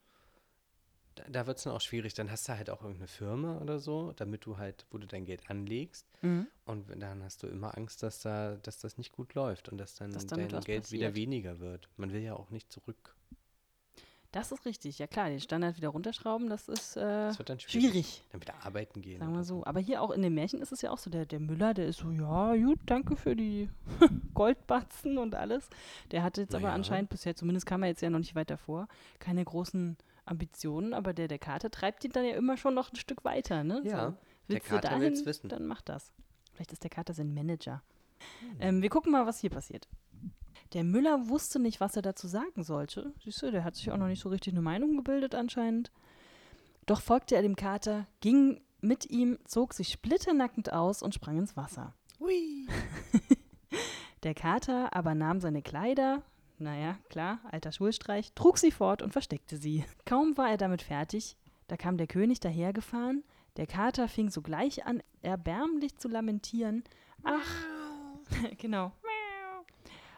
[1.15, 2.15] da, da wird es dann auch schwierig.
[2.15, 5.25] Dann hast du halt auch irgendeine Firma oder so, damit du halt, wo du dein
[5.25, 6.07] Geld anlegst.
[6.23, 9.79] Und wenn- dann hast du immer Angst, dass da, dass das nicht gut läuft und
[9.79, 11.15] dass dann Dass dein Geld wieder passiert.
[11.17, 11.89] weniger wird.
[11.97, 13.15] Man will ja auch nicht zurück.
[14.35, 14.99] Das ist richtig.
[14.99, 17.91] Ja klar, den Standard wieder runterschrauben, das ist äh, Das wird dann schwierig.
[17.91, 18.23] schwierig.
[18.33, 19.19] Dann wieder arbeiten gehen.
[19.19, 19.63] Sagen wir oder so.
[19.67, 21.87] Aber hier auch in den Märchen ist es ja auch so, der, der Müller, der
[21.87, 23.69] ist so, ja, gut, danke für die
[24.35, 25.69] Goldbatzen und alles.
[26.13, 26.75] Der hatte jetzt Na aber ja.
[26.75, 29.99] anscheinend bisher, zumindest kam er jetzt ja noch nicht weiter vor, keine großen
[30.33, 33.63] Ambitionen, aber der, der Kater treibt ihn dann ja immer schon noch ein Stück weiter,
[33.63, 33.83] ne?
[33.85, 34.17] Ja, so, der
[34.49, 35.49] willst du Kater dahin, will's wissen.
[35.49, 36.13] dann mach das.
[36.53, 37.83] Vielleicht ist der Kater sein Manager.
[38.41, 38.57] Hm.
[38.61, 39.89] Ähm, wir gucken mal, was hier passiert.
[40.73, 43.13] Der Müller wusste nicht, was er dazu sagen sollte.
[43.23, 45.91] Siehst du, der hat sich auch noch nicht so richtig eine Meinung gebildet anscheinend.
[46.87, 51.57] Doch folgte er dem Kater, ging mit ihm, zog sich splitternackend aus und sprang ins
[51.57, 51.95] Wasser.
[52.19, 52.67] Hui.
[54.23, 56.23] Der Kater aber nahm seine Kleider,
[56.63, 59.85] naja, klar, alter Schulstreich, trug sie fort und versteckte sie.
[60.07, 61.37] Kaum war er damit fertig,
[61.69, 63.25] da kam der König dahergefahren,
[63.57, 66.85] der Kater fing sogleich an, erbärmlich zu lamentieren.
[67.23, 67.67] Ach,
[68.59, 68.93] genau.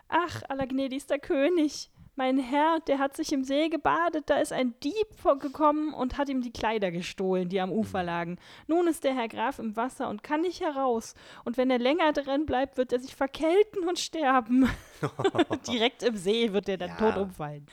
[0.09, 5.41] Ach, allergnädigster König, mein Herr, der hat sich im See gebadet, da ist ein Dieb
[5.41, 8.07] gekommen und hat ihm die Kleider gestohlen, die am Ufer Mhm.
[8.07, 8.39] lagen.
[8.67, 11.15] Nun ist der Herr Graf im Wasser und kann nicht heraus.
[11.45, 14.69] Und wenn er länger drin bleibt, wird er sich verkälten und sterben.
[15.69, 16.97] Direkt im See wird er dann Ja.
[16.97, 17.67] tot umfallen.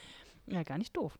[0.47, 1.17] Ja, gar nicht doof.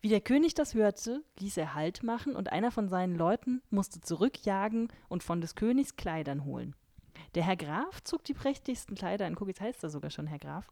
[0.00, 4.00] Wie der König das hörte, ließ er Halt machen und einer von seinen Leuten musste
[4.00, 6.74] zurückjagen und von des Königs Kleidern holen.
[7.34, 9.34] Der Herr Graf zog die prächtigsten Kleider an.
[9.34, 10.70] Guck, jetzt heißt er sogar schon Herr Graf.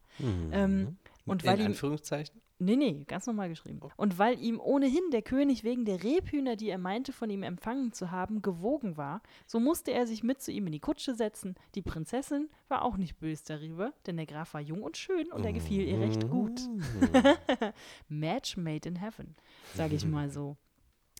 [0.53, 1.49] Ähm, und Mhm.
[1.49, 2.41] In weil ihm, Anführungszeichen?
[2.59, 3.81] nee, nee, ganz normal geschrieben.
[3.97, 7.93] Und weil ihm ohnehin der König wegen der Rebhühner, die er meinte, von ihm empfangen
[7.93, 11.55] zu haben, gewogen war, so musste er sich mit zu ihm in die Kutsche setzen.
[11.75, 15.45] Die Prinzessin war auch nicht böse darüber, denn der Graf war jung und schön und
[15.45, 16.61] er gefiel ihr recht gut.
[18.09, 19.35] Match made in heaven,
[19.75, 20.57] sage ich mal so.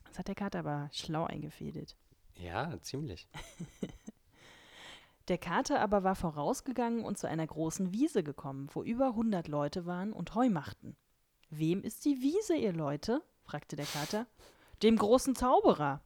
[0.07, 1.95] Das hat der Kater aber schlau eingefädelt.
[2.37, 3.27] Ja, ziemlich.
[5.27, 9.85] Der Kater aber war vorausgegangen und zu einer großen Wiese gekommen, wo über hundert Leute
[9.85, 10.95] waren und Heu machten.
[11.49, 13.21] Wem ist die Wiese, ihr Leute?
[13.43, 14.27] fragte der Kater.
[14.83, 16.01] Dem großen Zauberer.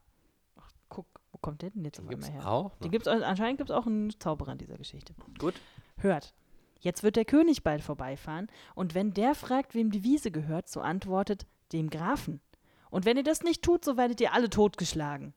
[0.57, 2.47] Ach, guck, wo kommt der denn jetzt Den einmal her?
[2.47, 2.75] auch.
[2.77, 5.13] Den gibt's, anscheinend gibt es auch einen Zauberer in dieser Geschichte.
[5.37, 5.55] Gut.
[5.97, 6.33] Hört,
[6.79, 10.79] jetzt wird der König bald vorbeifahren, und wenn der fragt, wem die Wiese gehört, so
[10.81, 12.41] antwortet, dem Grafen.
[12.89, 15.33] Und wenn ihr das nicht tut, so werdet ihr alle totgeschlagen.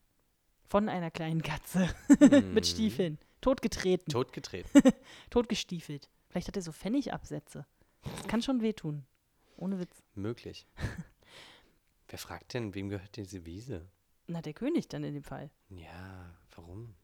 [0.64, 1.88] Von einer kleinen Katze
[2.54, 3.18] mit Stiefeln.
[3.42, 4.82] Totgetreten, Totgetreten.
[5.30, 6.08] totgestiefelt.
[6.30, 7.66] Vielleicht hat er so Pfennigabsätze.
[8.02, 9.04] Das kann schon wehtun.
[9.56, 10.02] Ohne Witz.
[10.14, 10.66] Möglich.
[12.08, 13.88] Wer fragt denn, wem gehört diese Wiese?
[14.28, 15.50] Na, der König dann in dem Fall.
[15.70, 16.94] Ja, warum?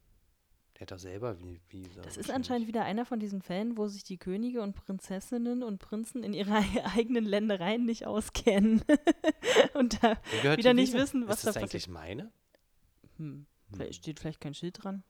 [0.74, 2.03] Der hat doch selber wie Wiese.
[2.03, 5.79] Das ist anscheinend wieder einer von diesen Fällen, wo sich die Könige und Prinzessinnen und
[5.79, 6.62] Prinzen in ihrer
[6.96, 8.85] eigenen Ländereien nicht auskennen.
[9.74, 10.16] und da
[10.57, 12.31] wieder nicht wissen, was ist das da eigentlich meine?
[13.16, 13.46] Hm.
[13.72, 15.03] Vielleicht steht vielleicht kein Schild dran.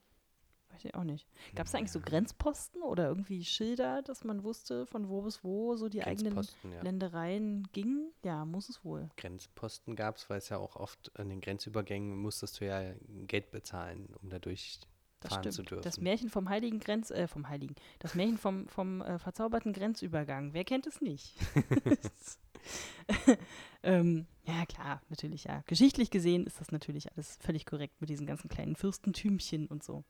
[0.78, 1.26] Weiß ich auch nicht.
[1.56, 5.42] Gab es da eigentlich so Grenzposten oder irgendwie Schilder, dass man wusste, von wo bis
[5.42, 6.36] wo so die eigenen
[6.72, 6.82] ja.
[6.82, 8.12] Ländereien gingen?
[8.24, 9.08] Ja, muss es wohl.
[9.16, 12.94] Grenzposten gab es, weil es ja auch oft an den Grenzübergängen musstest du ja
[13.26, 14.78] Geld bezahlen, um dadurch
[15.18, 15.54] Das fahren stimmt.
[15.54, 15.82] zu dürfen.
[15.82, 20.52] Das Märchen vom heiligen Grenz, äh, vom heiligen, das Märchen vom, vom äh, verzauberten Grenzübergang.
[20.52, 21.34] Wer kennt es nicht?
[23.82, 25.64] ähm, ja, klar, natürlich, ja.
[25.66, 30.04] Geschichtlich gesehen ist das natürlich alles völlig korrekt mit diesen ganzen kleinen Fürstentümchen und so.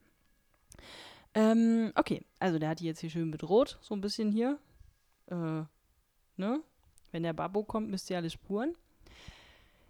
[1.35, 4.59] Ähm, okay, also der hat die jetzt hier schön bedroht, so ein bisschen hier.
[5.27, 5.63] Äh,
[6.37, 6.63] ne?
[7.11, 8.75] Wenn der Babbo kommt, müsst ihr alle spuren.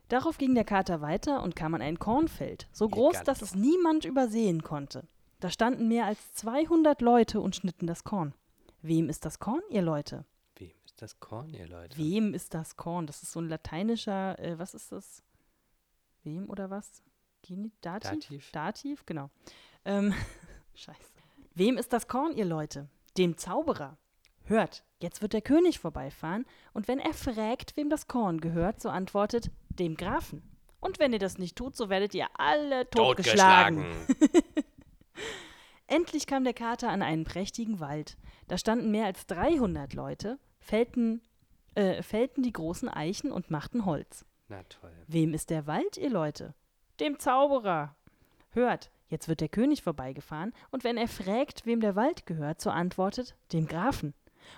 [0.09, 4.05] Darauf ging der Kater weiter und kam an ein Kornfeld, so groß, dass es niemand
[4.05, 5.07] übersehen konnte.
[5.41, 8.35] Da standen mehr als 200 Leute und schnitten das Korn.
[8.81, 10.25] Wem ist das Korn, ihr Leute?
[10.57, 11.97] Wem ist das Korn, ihr Leute?
[11.99, 13.07] Wem ist das Korn?
[13.07, 15.23] Das ist so ein lateinischer, äh, was ist das?
[16.25, 17.03] Wem oder was?
[17.43, 18.11] Geni Dativ?
[18.11, 18.51] Dativ.
[18.51, 19.31] Dativ, genau.
[19.85, 20.13] Ähm,
[20.79, 21.13] scheiße.
[21.55, 22.89] Wem ist das Korn, ihr Leute?
[23.17, 23.99] Dem Zauberer.
[24.45, 28.89] Hört, jetzt wird der König vorbeifahren, und wenn er fragt, wem das Korn gehört, so
[28.89, 30.43] antwortet, dem Grafen.
[30.81, 33.85] Und wenn ihr das nicht tut, so werdet ihr alle totgeschlagen.
[35.87, 38.17] Endlich kam der Kater an einen prächtigen Wald.
[38.47, 41.23] Da standen mehr als 300 Leute, fällten,
[41.75, 44.25] äh, fällten die großen Eichen und machten Holz.
[44.49, 44.93] Na toll.
[45.09, 46.55] Wem ist der Wald, ihr Leute?
[47.01, 47.97] Dem Zauberer.
[48.51, 52.71] Hört, jetzt wird der König vorbeigefahren, und wenn er fragt, wem der Wald gehört, so
[52.71, 54.15] antwortet, dem Grafen.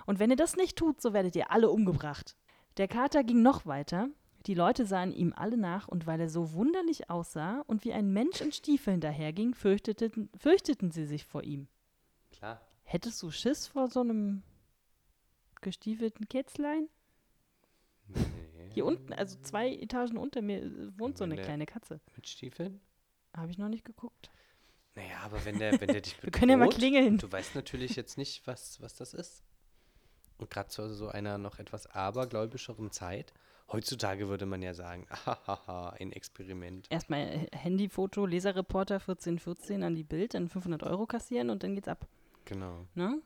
[0.06, 2.36] Und wenn ihr das nicht tut, so werdet ihr alle umgebracht.
[2.76, 4.08] Der Kater ging noch weiter.
[4.46, 8.12] Die Leute sahen ihm alle nach, und weil er so wunderlich aussah und wie ein
[8.12, 11.68] Mensch in Stiefeln daherging, fürchteten, fürchteten sie sich vor ihm.
[12.30, 12.60] Klar.
[12.84, 14.42] Hättest du Schiss vor so einem
[15.60, 16.88] gestiefelten Kätzlein?
[18.08, 18.70] Nee.
[18.72, 22.00] Hier unten, also zwei Etagen unter mir, äh, wohnt so eine kleine Katze.
[22.16, 22.80] Mit Stiefeln?
[23.36, 24.30] Habe ich noch nicht geguckt.
[24.94, 27.18] Naja, aber wenn der, wenn der dich Wir können ja mal bedroht, klingeln.
[27.18, 29.44] Du weißt natürlich jetzt nicht, was, was das ist.
[30.38, 33.32] Und gerade zu so einer noch etwas abergläubischeren Zeit.
[33.70, 36.86] Heutzutage würde man ja sagen, ahaha, ein Experiment.
[36.90, 41.88] Erstmal äh, Handyfoto, Leserreporter 1414 an die Bild, dann 500 Euro kassieren und dann geht's
[41.88, 42.08] ab.
[42.46, 42.86] Genau.
[42.94, 43.22] Ne?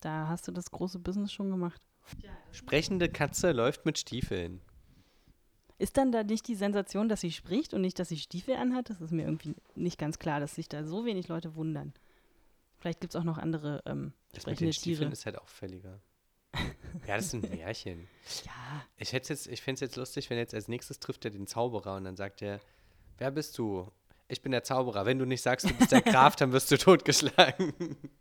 [0.00, 1.82] Da hast du das große Business schon gemacht.
[2.52, 4.60] Sprechende Katze läuft mit Stiefeln.
[5.78, 8.90] Ist dann da nicht die Sensation, dass sie spricht und nicht, dass sie Stiefel anhat?
[8.90, 11.92] Das ist mir irgendwie nicht ganz klar, dass sich da so wenig Leute wundern.
[12.80, 15.12] Vielleicht gibt es auch noch andere ähm, Das mit sprechende den Stiefeln Tiere.
[15.12, 16.00] ist halt auffälliger.
[17.06, 18.08] ja, das sind Märchen.
[18.44, 21.46] Ja, Ich, jetzt, ich fände es jetzt lustig, wenn jetzt als nächstes trifft er den
[21.46, 22.60] Zauberer und dann sagt er,
[23.18, 23.90] wer bist du?
[24.30, 25.06] Ich bin der Zauberer.
[25.06, 27.72] Wenn du nicht sagst, du bist der Graf, dann wirst du totgeschlagen.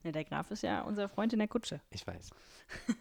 [0.04, 1.82] ja, der Graf ist ja unser Freund in der Kutsche.
[1.90, 2.30] Ich weiß.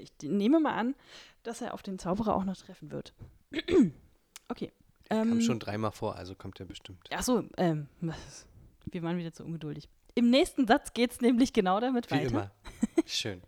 [0.00, 0.94] Ich nehme mal an,
[1.42, 3.14] dass er auf den Zauberer auch noch treffen wird.
[4.48, 4.72] okay.
[5.08, 7.08] Kam Ähm, schon dreimal vor, also kommt er bestimmt.
[7.12, 7.88] Ach so, ähm,
[8.86, 9.88] wir waren wieder zu ungeduldig.
[10.14, 12.26] Im nächsten Satz geht es nämlich genau damit Wie weiter.
[12.30, 12.50] immer.
[13.06, 13.42] Schön.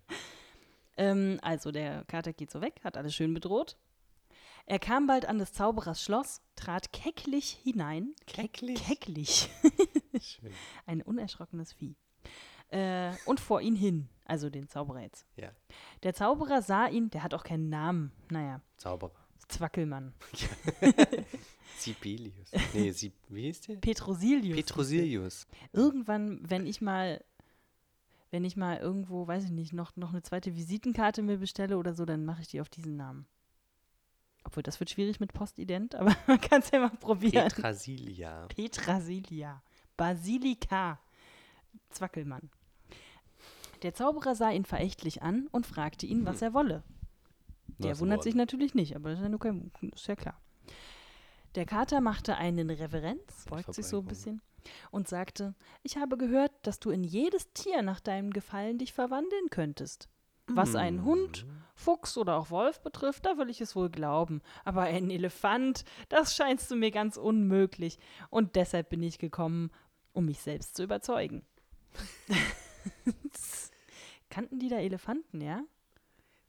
[0.97, 3.77] Ähm, also der Kater geht so weg, hat alles schön bedroht.
[4.67, 8.15] Er kam bald an des Zauberers Schloss, trat kecklich hinein.
[8.27, 8.83] Kecklich?
[8.85, 9.51] Kecklich.
[10.21, 10.53] Schön.
[10.87, 11.97] Ein unerschrockenes Vieh.
[12.73, 15.27] Äh, und vor ihn hin, also den Zauberer jetzt.
[15.37, 15.51] Ja,
[16.03, 18.13] Der Zauberer sah ihn, der hat auch keinen Namen.
[18.31, 19.13] Naja, Zauberer.
[19.49, 20.15] Zwackelmann.
[21.77, 22.53] Sibelius.
[22.73, 23.77] Nee, Sib wie hieß der?
[23.77, 24.57] Petrosilius.
[24.57, 25.47] Petrosilius.
[25.73, 27.23] Irgendwann, wenn ich mal,
[28.31, 31.93] wenn ich mal irgendwo, weiß ich nicht, noch, noch eine zweite Visitenkarte mir bestelle oder
[31.93, 33.27] so, dann mache ich die auf diesen Namen.
[34.45, 37.49] Obwohl, das wird schwierig mit Postident, aber man kann es ja mal probieren.
[37.49, 38.47] Petrasilia.
[38.47, 39.63] Petrasilia.
[39.97, 40.99] Basilika.
[41.91, 42.51] Zwackelmann.
[43.83, 46.83] Der Zauberer sah ihn verächtlich an und fragte ihn, was er wolle.
[47.79, 50.41] Der wundert sich natürlich nicht, aber das ist ja, nur kein, ist ja klar.
[51.55, 54.41] Der Kater machte einen Reverenz, beugt sich so ein bisschen
[54.91, 59.51] und sagte, ich habe gehört, dass du in jedes Tier nach deinem Gefallen dich verwandeln
[59.51, 60.09] könntest.
[60.47, 64.43] Was einen Hund, Fuchs oder auch Wolf betrifft, da will ich es wohl glauben.
[64.65, 67.99] Aber ein Elefant, das scheinst du mir ganz unmöglich.
[68.29, 69.71] Und deshalb bin ich gekommen,
[70.13, 71.45] um mich selbst zu überzeugen.
[74.33, 75.63] Kannten die da Elefanten, ja?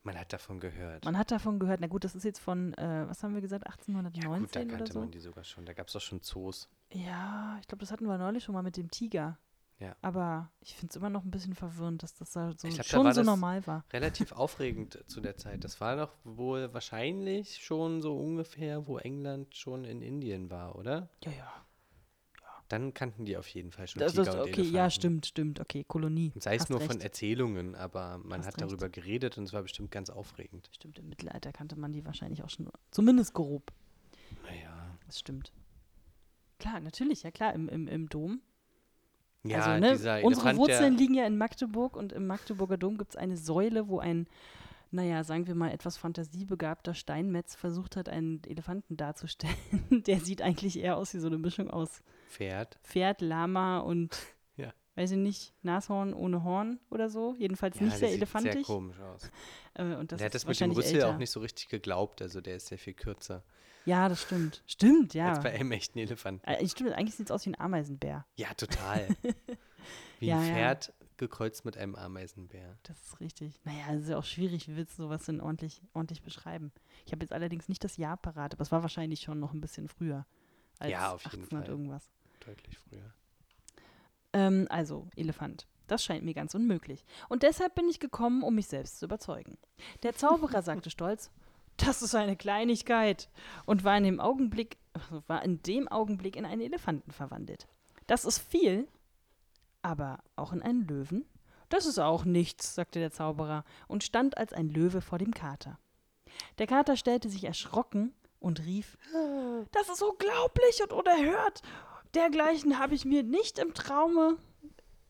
[0.03, 1.03] Man hat davon gehört.
[1.05, 3.65] Man hat davon gehört, na gut, das ist jetzt von, äh, was haben wir gesagt,
[3.65, 4.99] ja, 1819 gut, da kannte so?
[4.99, 5.65] man die sogar schon.
[5.65, 6.69] Da gab es doch schon Zoos.
[6.91, 9.37] Ja, ich glaube, das hatten wir neulich schon mal mit dem Tiger.
[9.79, 9.95] Ja.
[10.01, 12.83] Aber ich finde es immer noch ein bisschen verwirrend, dass das da so glaub, da
[12.83, 13.83] schon war so das- normal war.
[13.91, 15.63] Relativ aufregend zu der Zeit.
[15.65, 21.09] Das war doch wohl wahrscheinlich schon so ungefähr, wo England schon in Indien war, oder?
[21.25, 21.62] Ja, ja.
[22.73, 24.75] Dann kannten die auf jeden Fall schon Das, Tiger das, und okay, Elefanten.
[24.75, 25.59] ja, stimmt, stimmt.
[25.59, 26.31] Okay, Kolonie.
[26.33, 26.91] Und sei es nur recht.
[26.91, 28.71] von Erzählungen, aber man Hast hat recht.
[28.71, 30.69] darüber geredet und es war bestimmt ganz aufregend.
[30.73, 33.71] Stimmt, im Mittelalter kannte man die wahrscheinlich auch schon, zumindest grob.
[34.43, 34.97] Naja.
[35.05, 35.53] Das stimmt.
[36.57, 38.41] Klar, natürlich, ja klar, im, im, im Dom.
[39.43, 42.97] Ja, also, ne, dieser unsere Elefant, Wurzeln liegen ja in Magdeburg und im Magdeburger Dom
[42.97, 44.25] gibt es eine Säule, wo ein,
[44.89, 49.53] naja, sagen wir mal, etwas fantasiebegabter Steinmetz versucht hat, einen Elefanten darzustellen.
[50.07, 52.01] Der sieht eigentlich eher aus wie so eine Mischung aus
[52.33, 52.79] Pferd.
[52.83, 54.17] Pferd, Lama und,
[54.57, 54.73] Ja.
[54.95, 57.35] weiß ich nicht, Nashorn ohne Horn oder so.
[57.37, 58.53] Jedenfalls Ja, nicht sehr sieht elefantisch.
[58.53, 59.29] sehr komisch aus.
[59.75, 61.09] Äh, und das der hat das mit dem Rüssel älter.
[61.09, 63.43] auch nicht so richtig geglaubt, also der ist sehr viel kürzer
[63.85, 64.61] Ja, das stimmt.
[64.67, 65.29] Stimmt, ja.
[65.29, 66.45] als bei einem echten Elefanten.
[66.45, 68.23] Äh, stimmt, eigentlich sieht es aus wie ein Ameisenbär.
[68.35, 69.07] Ja, total.
[70.19, 70.45] Wie Ja, ein.
[70.53, 72.77] Pferd gekreuzt mit einem Ameisenbär.
[72.83, 73.59] Das ist richtig.
[73.65, 76.71] Naja, es ist ja auch schwierig, wie willst du sowas denn ordentlich, ordentlich beschreiben?
[77.07, 79.61] Ich habe jetzt allerdings nicht das Jahr parat, aber es war wahrscheinlich schon noch ein
[79.61, 80.25] bisschen früher.
[80.79, 81.71] Als Ja, auf jeden 1800 Fall.
[81.73, 82.11] irgendwas.
[82.45, 83.13] Deutlich früher.
[84.33, 85.67] Ähm, also, Elefant.
[85.87, 87.03] Das scheint mir ganz unmöglich.
[87.29, 89.57] Und deshalb bin ich gekommen, um mich selbst zu überzeugen.
[90.03, 91.29] Der Zauberer sagte stolz,
[91.77, 93.29] das ist eine Kleinigkeit
[93.65, 97.67] und war in dem Augenblick, also war in dem Augenblick in einen Elefanten verwandelt.
[98.07, 98.87] Das ist viel,
[99.81, 101.25] aber auch in einen Löwen?
[101.69, 105.79] Das ist auch nichts, sagte der Zauberer und stand als ein Löwe vor dem Kater.
[106.57, 108.97] Der Kater stellte sich erschrocken und rief,
[109.71, 111.61] das ist unglaublich und unerhört.
[112.15, 114.37] Dergleichen habe ich mir nicht im Traume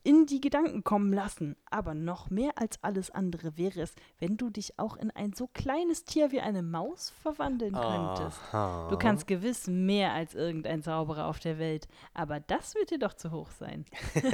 [0.03, 1.55] in die Gedanken kommen lassen.
[1.69, 5.47] Aber noch mehr als alles andere wäre es, wenn du dich auch in ein so
[5.47, 8.39] kleines Tier wie eine Maus verwandeln könntest.
[8.51, 8.89] Aha.
[8.89, 13.13] Du kannst gewiss mehr als irgendein Zauberer auf der Welt, aber das wird dir doch
[13.13, 13.85] zu hoch sein.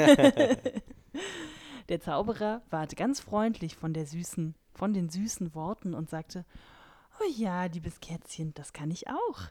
[1.89, 6.45] der Zauberer ward ganz freundlich von der süßen, von den süßen Worten und sagte:
[7.19, 9.41] Oh ja, liebes Kätzchen, das kann ich auch.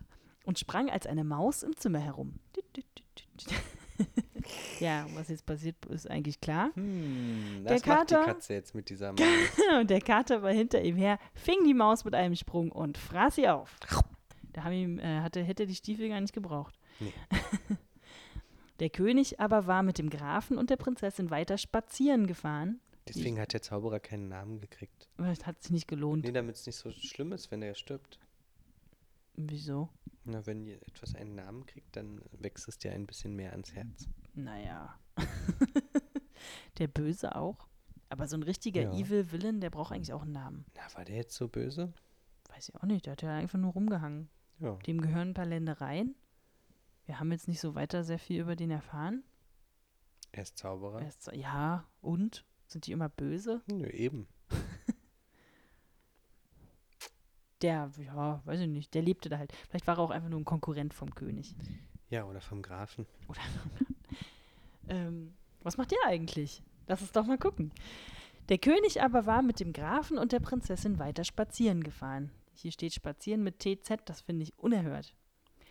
[0.44, 2.40] Und sprang als eine Maus im Zimmer herum.
[4.80, 6.70] ja, was jetzt passiert, ist eigentlich klar.
[6.74, 9.20] Hm, Der das macht die Kater- Katze jetzt mit dieser Maus.
[9.80, 13.36] Und der Kater war hinter ihm her, fing die Maus mit einem Sprung und fraß
[13.36, 13.76] sie auf.
[14.52, 16.78] Da haben ihm, äh, hatte, hätte die Stiefel gar nicht gebraucht.
[17.00, 17.12] Nee.
[18.80, 22.78] Der König aber war mit dem Grafen und der Prinzessin weiter spazieren gefahren.
[23.08, 25.08] Deswegen hat der Zauberer keinen Namen gekriegt.
[25.18, 26.24] Es hat sich nicht gelohnt.
[26.24, 28.20] Nee, damit es nicht so schlimm ist, wenn er stirbt.
[29.40, 29.88] Wieso?
[30.24, 33.72] Na, wenn ihr etwas einen Namen kriegt, dann wächst es dir ein bisschen mehr ans
[33.72, 34.08] Herz.
[34.34, 34.98] Naja.
[36.78, 37.68] der Böse auch.
[38.08, 38.92] Aber so ein richtiger Ja.
[38.92, 40.64] Evil Villain, der braucht eigentlich auch einen Namen.
[40.74, 41.92] Na, war der jetzt so böse?
[42.48, 44.28] Weiß ich auch nicht, der hat ja einfach nur rumgehangen.
[44.58, 44.74] Ja.
[44.86, 46.16] Dem gehören ein paar Ländereien.
[47.04, 49.22] Wir haben jetzt nicht so weiter sehr viel über den erfahren.
[50.32, 51.00] Er ist Zauberer.
[51.00, 52.44] Er ist ja, und?
[52.66, 53.62] Sind die immer böse?
[53.66, 54.26] Nö, eben.
[57.62, 59.52] Der, ja, weiß ich nicht, der lebte da halt.
[59.68, 61.54] Vielleicht war er auch einfach nur ein Konkurrent vom König.
[62.10, 63.06] Ja, oder vom Grafen.
[63.26, 63.40] Oder
[64.88, 66.62] ähm, was macht der eigentlich?
[66.86, 67.72] Lass uns doch mal gucken.
[68.48, 72.30] Der König aber war mit dem Grafen und der Prinzessin weiter spazieren gefahren.
[72.54, 75.14] Hier steht spazieren mit TZ, das finde ich unerhört.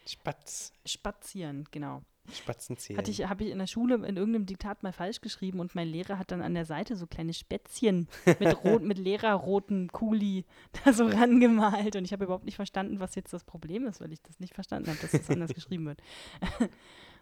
[0.06, 0.74] Spatz.
[0.86, 2.04] Spazieren, genau.
[2.34, 2.98] Spatzenzählen.
[2.98, 5.88] Hatte ich, habe ich in der Schule in irgendeinem Diktat mal falsch geschrieben und mein
[5.88, 8.08] Lehrer hat dann an der Seite so kleine Spätzchen
[8.40, 10.46] mit, rot, mit leererroten Kuli
[10.84, 14.12] da so rangemalt und ich habe überhaupt nicht verstanden, was jetzt das Problem ist, weil
[14.12, 16.02] ich das nicht verstanden habe, dass das anders geschrieben wird.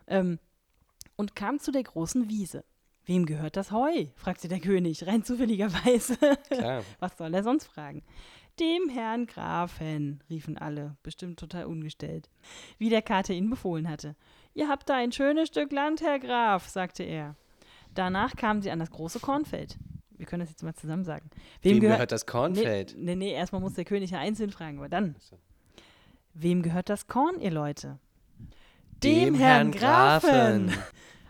[0.07, 0.39] ähm,
[1.15, 2.63] und kam zu der großen Wiese.
[3.05, 4.07] Wem gehört das Heu?
[4.15, 6.17] fragte der König, rein zufälligerweise.
[6.49, 6.83] Klar.
[6.99, 8.03] Was soll er sonst fragen?
[8.59, 12.29] Dem Herrn Grafen, riefen alle, bestimmt total ungestellt,
[12.77, 14.15] wie der Kater ihn befohlen hatte.
[14.55, 17.35] Ihr habt da ein schönes Stück Land, Herr Graf, sagte er.
[17.93, 19.77] Danach kamen sie an das große Kornfeld.
[20.17, 21.29] Wir können das jetzt mal zusammen sagen.
[21.61, 22.95] Wem, gehört, das Kornfeld?
[22.97, 25.15] Nee, nee, nee, erstmal muss der König ja einzeln fragen, aber dann.
[26.33, 27.99] Wem gehört das Korn, ihr Leute?
[29.03, 30.73] Dem Herrn Grafen.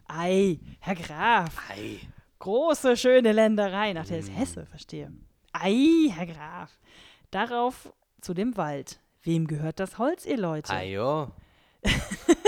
[0.08, 2.00] Ei, Herr Graf, Ei.
[2.38, 3.96] große, schöne Länderei.
[3.98, 4.36] Ach, der ist Mm.
[4.36, 5.12] Hesse, verstehe.
[5.52, 6.80] Ei, Herr Graf.
[7.32, 9.00] Darauf zu dem Wald.
[9.24, 10.72] Wem gehört das Holz, ihr Leute?
[10.72, 11.32] Ajo.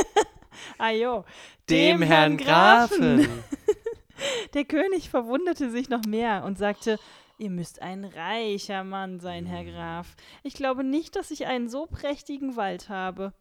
[0.80, 1.26] Ajo.
[1.70, 3.28] Dem Herrn Grafen.
[4.54, 7.00] Der König verwunderte sich noch mehr und sagte,
[7.38, 10.16] ihr müsst ein reicher Mann sein, Herr Graf.
[10.44, 13.34] Ich glaube nicht, dass ich einen so prächtigen Wald habe.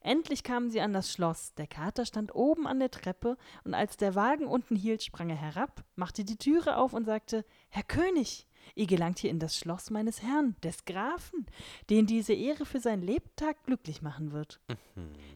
[0.00, 1.54] Endlich kamen sie an das Schloss.
[1.54, 5.36] Der Kater stand oben an der Treppe, und als der Wagen unten hielt, sprang er
[5.36, 9.90] herab, machte die Türe auf und sagte Herr König, ihr gelangt hier in das Schloss
[9.90, 11.46] meines Herrn, des Grafen,
[11.90, 14.60] den diese Ehre für sein Lebtag glücklich machen wird.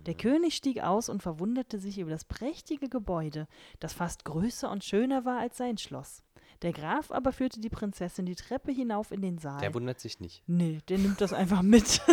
[0.06, 3.46] Der König stieg aus und verwunderte sich über das prächtige Gebäude,
[3.80, 6.22] das fast größer und schöner war als sein Schloss.
[6.62, 9.60] Der Graf aber führte die Prinzessin die Treppe hinauf in den Saal.
[9.60, 10.44] Der wundert sich nicht.
[10.46, 12.00] nee, der nimmt das einfach mit.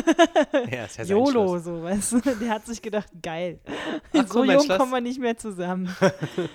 [0.71, 2.19] Ja, ist ja YOLO, so, weißt du?
[2.21, 3.59] Der hat sich gedacht, geil.
[4.13, 4.77] Ach, so jung Schloss.
[4.77, 5.95] kommen wir nicht mehr zusammen.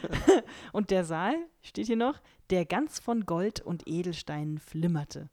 [0.72, 5.28] und der Saal, steht hier noch, der ganz von Gold und Edelsteinen flimmerte.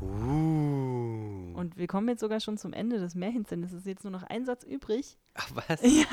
[0.00, 1.52] Uh.
[1.54, 4.10] Und wir kommen jetzt sogar schon zum Ende des Märchens, denn es ist jetzt nur
[4.10, 5.18] noch ein Satz übrig.
[5.34, 5.80] Ach was?
[5.82, 6.06] Ja.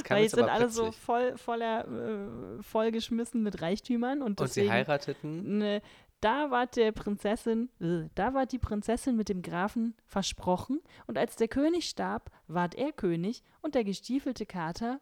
[0.00, 4.22] Das kam Weil jetzt sind alle so voll, voller, äh, vollgeschmissen mit Reichtümern.
[4.22, 5.58] Und, Und sie deswegen, heirateten?
[5.58, 5.82] Ne,
[6.20, 10.80] da war der Prinzessin, äh, da war die Prinzessin mit dem Grafen versprochen.
[11.06, 15.00] Und als der König starb, ward er König und der gestiefelte Kater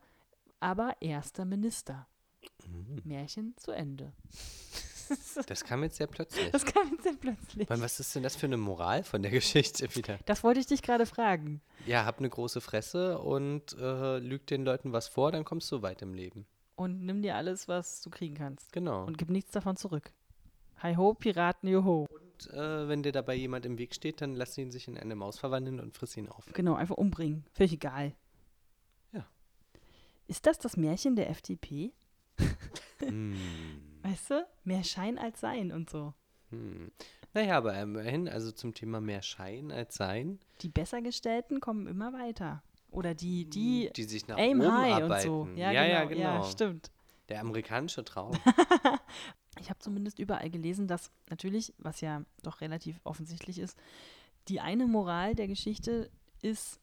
[0.60, 2.06] aber erster Minister.
[2.66, 3.02] Mhm.
[3.04, 4.12] Märchen zu Ende.
[5.46, 6.50] Das kam jetzt sehr plötzlich.
[6.50, 7.68] Das kam jetzt sehr plötzlich.
[7.68, 10.18] Mann, was ist denn das für eine Moral von der Geschichte wieder?
[10.26, 11.60] Das wollte ich dich gerade fragen.
[11.86, 15.82] Ja, hab eine große Fresse und äh, lüg den Leuten was vor, dann kommst du
[15.82, 16.46] weit im Leben.
[16.76, 18.72] Und nimm dir alles, was du kriegen kannst.
[18.72, 19.04] Genau.
[19.04, 20.12] Und gib nichts davon zurück.
[20.80, 22.06] Hi ho, Piraten, joho.
[22.08, 25.16] Und äh, wenn dir dabei jemand im Weg steht, dann lass ihn sich in eine
[25.16, 26.44] Maus verwandeln und friss ihn auf.
[26.54, 27.44] Genau, einfach umbringen.
[27.52, 28.14] Völlig egal.
[29.12, 29.26] Ja.
[30.28, 31.92] Ist das das Märchen der FDP?
[33.00, 33.34] hm.
[34.10, 34.46] Weißt du?
[34.64, 36.14] Mehr Schein als Sein und so.
[36.50, 36.90] Hm.
[37.34, 42.62] Naja, aber immerhin, also zum Thema mehr Schein als Sein, Die Bessergestellten kommen immer weiter.
[42.90, 45.28] Oder die, die, die sich nach aim oben high arbeiten.
[45.30, 45.60] und so.
[45.60, 46.20] Ja, ja, genau.
[46.20, 46.42] ja, Ja, genau.
[46.50, 46.90] stimmt.
[47.28, 48.32] Der amerikanische Traum.
[49.60, 53.76] Ich habe zumindest überall gelesen, dass natürlich, was ja doch relativ offensichtlich ist,
[54.46, 56.10] die eine Moral der Geschichte
[56.42, 56.78] ist,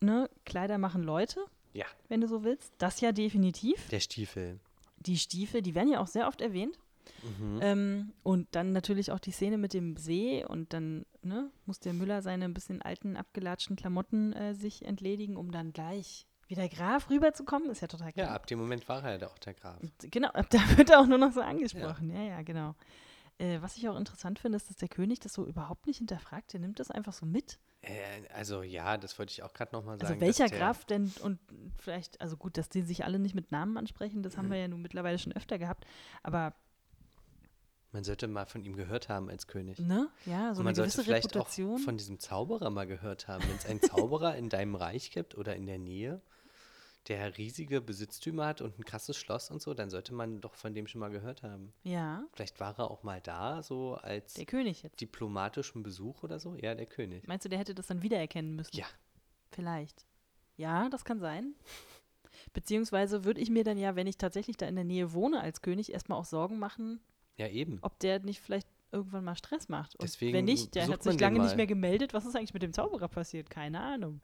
[0.00, 2.72] ne, Kleider machen Leute, ja, wenn du so willst.
[2.76, 3.88] Das ja definitiv.
[3.88, 4.60] der Stiefel.
[5.00, 6.78] Die Stiefel, die werden ja auch sehr oft erwähnt.
[7.22, 7.58] Mhm.
[7.62, 11.92] Ähm, und dann natürlich auch die Szene mit dem See und dann ne, muss der
[11.92, 16.68] Müller seine ein bisschen alten, abgelatschten Klamotten äh, sich entledigen, um dann gleich wie der
[16.68, 17.70] Graf rüberzukommen.
[17.70, 18.30] Ist ja total Ja, klar.
[18.30, 19.78] ab dem Moment war er ja auch der Graf.
[20.02, 22.10] Genau, ab da wird er auch nur noch so angesprochen.
[22.10, 22.74] Ja, ja, genau.
[23.38, 26.52] Äh, was ich auch interessant finde, ist, dass der König das so überhaupt nicht hinterfragt.
[26.52, 27.58] Der nimmt das einfach so mit.
[27.82, 27.92] Äh,
[28.34, 30.12] also ja, das wollte ich auch gerade nochmal sagen.
[30.12, 31.38] Also welcher Graf denn und
[31.80, 34.68] vielleicht, also gut, dass die sich alle nicht mit Namen ansprechen, das haben wir ja
[34.68, 35.86] nun mittlerweile schon öfter gehabt.
[36.22, 36.54] Aber,
[37.92, 39.78] Man sollte mal von ihm gehört haben als König.
[39.78, 41.80] ne, ja, so Und man sollte vielleicht Reputation.
[41.80, 43.42] auch von diesem Zauberer mal gehört haben.
[43.48, 46.20] Wenn es einen Zauberer in deinem Reich gibt oder in der Nähe,
[47.06, 50.74] der riesige Besitztümer hat und ein krasses Schloss und so, dann sollte man doch von
[50.74, 51.72] dem schon mal gehört haben.
[51.82, 55.00] ja, Vielleicht war er auch mal da, so als der König jetzt.
[55.00, 56.54] diplomatischen Besuch oder so.
[56.56, 57.26] Ja, der König.
[57.26, 58.76] Meinst du, der hätte das dann wiedererkennen müssen?
[58.76, 58.84] Ja.
[59.52, 60.04] Vielleicht.
[60.58, 61.54] Ja, das kann sein.
[62.52, 65.62] Beziehungsweise würde ich mir dann ja, wenn ich tatsächlich da in der Nähe wohne als
[65.62, 67.00] König, erstmal auch Sorgen machen,
[67.36, 67.78] Ja, eben.
[67.82, 69.94] ob der nicht vielleicht irgendwann mal Stress macht.
[69.94, 72.14] Und Deswegen wenn nicht, der hat sich lange nicht mehr gemeldet.
[72.14, 73.50] Was ist eigentlich mit dem Zauberer passiert?
[73.50, 74.20] Keine Ahnung.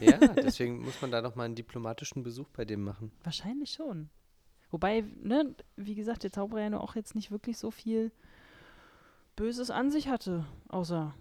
[0.00, 3.12] Ja, deswegen muss man da noch mal einen diplomatischen Besuch bei dem machen.
[3.22, 4.08] Wahrscheinlich schon.
[4.70, 8.10] Wobei, ne, wie gesagt, der Zauberer ja nur auch jetzt nicht wirklich so viel
[9.36, 11.14] Böses an sich hatte, außer,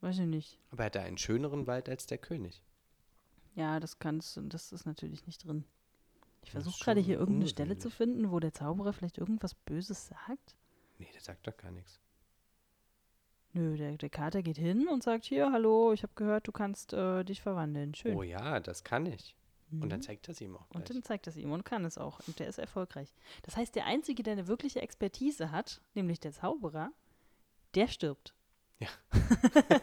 [0.00, 0.58] weiß ich nicht.
[0.70, 2.62] Aber er hatte einen schöneren Wald als der König.
[3.58, 5.64] Ja, das kannst du, das ist natürlich nicht drin.
[6.42, 7.94] Ich Das versuche gerade hier irgendeine Stelle zu ungewöhnlich.
[7.96, 10.56] finden, wo der Zauberer vielleicht irgendwas Böses sagt.
[10.98, 12.00] Nee, der sagt doch gar nichts.
[13.52, 16.92] Nö, der, der Kater geht hin und sagt, hier, hallo, ich habe gehört, du kannst
[16.92, 17.94] äh, dich verwandeln.
[17.94, 18.14] Schön.
[18.16, 19.34] Oh ja, das kann ich.
[19.72, 20.84] Und dann zeigt er es ihm auch Und gleich.
[20.84, 22.20] dann zeigt er es ihm und kann es auch.
[22.26, 23.12] Und der ist erfolgreich.
[23.42, 26.90] Das heißt, der Einzige, der eine wirkliche Expertise hat, nämlich der Zauberer,
[27.74, 28.34] der stirbt.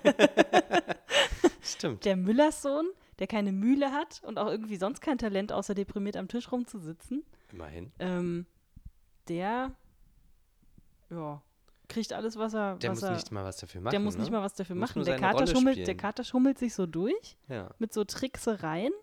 [1.61, 2.05] Stimmt.
[2.05, 2.87] Der Müllerssohn,
[3.19, 7.23] der keine Mühle hat und auch irgendwie sonst kein Talent, außer deprimiert am Tisch rumzusitzen,
[7.51, 7.91] Immerhin.
[7.99, 8.45] ähm,
[9.27, 9.71] der
[11.09, 11.41] ja,
[11.87, 12.77] kriegt alles, was er.
[12.77, 13.91] Der was muss er, nicht mal was dafür machen.
[13.91, 14.21] der muss ne?
[14.21, 15.05] nicht mal was dafür Muss machen.
[15.05, 15.95] Der Kater, schummelt, der.
[15.95, 17.69] Kater schummelt sich so durch Ja.
[17.79, 18.93] mit so Tricksereien.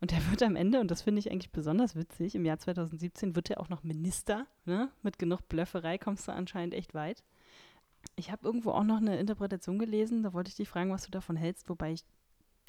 [0.00, 3.34] Und der wird am Ende, und das finde ich eigentlich besonders witzig, im Jahr 2017
[3.34, 4.46] wird er auch noch Minister.
[4.64, 4.90] Ne?
[5.02, 7.24] Mit genug Blöfferei kommst du anscheinend echt weit.
[8.14, 11.10] Ich habe irgendwo auch noch eine Interpretation gelesen, da wollte ich dich fragen, was du
[11.10, 12.04] davon hältst, wobei ich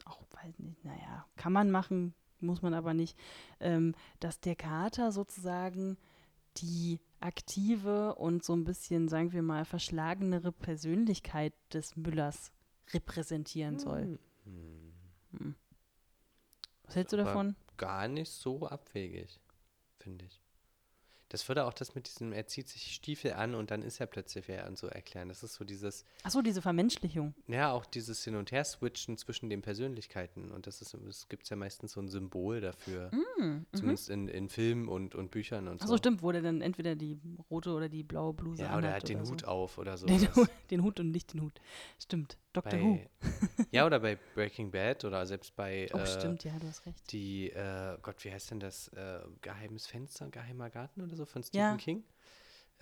[0.05, 0.19] auch
[0.57, 3.17] nicht, naja, kann man machen, muss man aber nicht,
[3.59, 5.97] ähm, dass der Kater sozusagen
[6.57, 12.51] die aktive und so ein bisschen, sagen wir mal, verschlagenere Persönlichkeit des Müllers
[12.93, 14.19] repräsentieren soll.
[14.45, 15.55] Hm.
[16.83, 17.55] Was hältst du davon?
[17.77, 19.39] Gar nicht so abwegig,
[19.99, 20.41] finde ich.
[21.29, 24.07] Das würde auch das mit diesem, er zieht sich Stiefel an und dann ist er
[24.07, 25.29] plötzlich wer und so erklären.
[25.29, 27.35] Das ist so dieses, Achso, diese Vermenschlichung.
[27.47, 30.51] ja, auch dieses Hin- und Her-Switchen zwischen den Persönlichkeiten.
[30.51, 33.11] Und das ist, es gibt ja meistens so ein Symbol dafür.
[33.73, 35.93] Zumindest in, in Filmen und, und Büchern und Achso, so.
[35.93, 37.17] Mhm, stimmt, wo der dann entweder die
[37.49, 39.47] rote oder die blaue Bluse Ja, oder er hat den oder Hut so.
[39.47, 40.05] auf oder so.
[40.07, 41.53] Den, Hut- den Hut und nicht den Hut.
[42.01, 42.37] Stimmt.
[42.51, 42.79] Dr.
[42.81, 42.95] Who.
[42.95, 43.09] bei,
[43.71, 47.11] ja, oder bei Breaking Bad oder selbst bei Oh, äh, stimmt, ja, du hast recht.
[47.11, 48.87] die, äh, Gott, wie heißt denn das?
[48.89, 51.69] Äh, Geheimes Fenster, Geheimer Garten oder so von Ja.
[51.73, 52.03] Stephen King?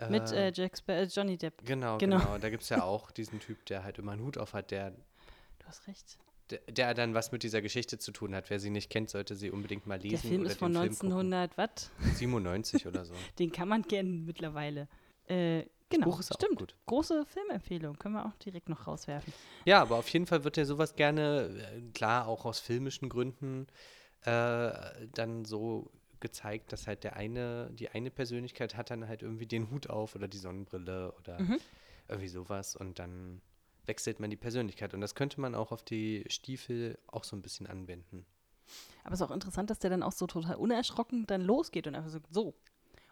[0.10, 1.66] Mit äh, Jack Spa äh, Johnny Depp.
[1.66, 2.20] Genau, genau.
[2.20, 2.38] genau.
[2.38, 4.92] Da gibt es ja auch diesen Typ, der halt immer einen Hut auf hat, der,
[4.92, 6.20] Du hast recht.
[6.68, 8.50] der, dann was mit dieser Geschichte zu tun hat.
[8.52, 10.12] Wer sie nicht kennt, sollte sie unbedingt mal lesen.
[10.22, 11.12] Der Film oder ist von den Film gucken.
[11.14, 11.92] 1900, was?
[12.16, 13.14] 97 oder so.
[13.40, 14.88] Den kann man kennen mittlerweile.
[15.26, 16.60] Äh, genau, Buch ist auch stimmt.
[16.60, 16.76] gut.
[16.86, 19.34] Große Filmempfehlung, können wir auch direkt noch rauswerfen.
[19.66, 23.66] Ja, aber auf jeden Fall wird ja sowas gerne, äh, klar, auch aus filmischen Gründen,
[24.22, 24.72] äh,
[25.16, 25.90] dann so
[26.22, 30.16] gezeigt, dass halt der eine, die eine Persönlichkeit hat dann halt irgendwie den Hut auf
[30.16, 31.58] oder die Sonnenbrille oder Mhm.
[32.08, 33.42] irgendwie sowas und dann
[33.86, 34.94] wechselt man die Persönlichkeit.
[34.94, 38.26] Und das könnte man auch auf die Stiefel auch so ein bisschen anwenden.
[39.04, 41.96] Aber es ist auch interessant, dass der dann auch so total unerschrocken dann losgeht und
[41.96, 42.54] einfach so, so.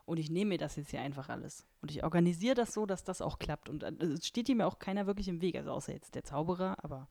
[0.06, 1.66] Und ich nehme mir das jetzt hier einfach alles.
[1.82, 3.70] Und ich organisiere das so, dass das auch klappt.
[3.70, 5.56] Und äh, es steht ihm ja auch keiner wirklich im Weg.
[5.56, 7.08] Also außer jetzt der Zauberer, aber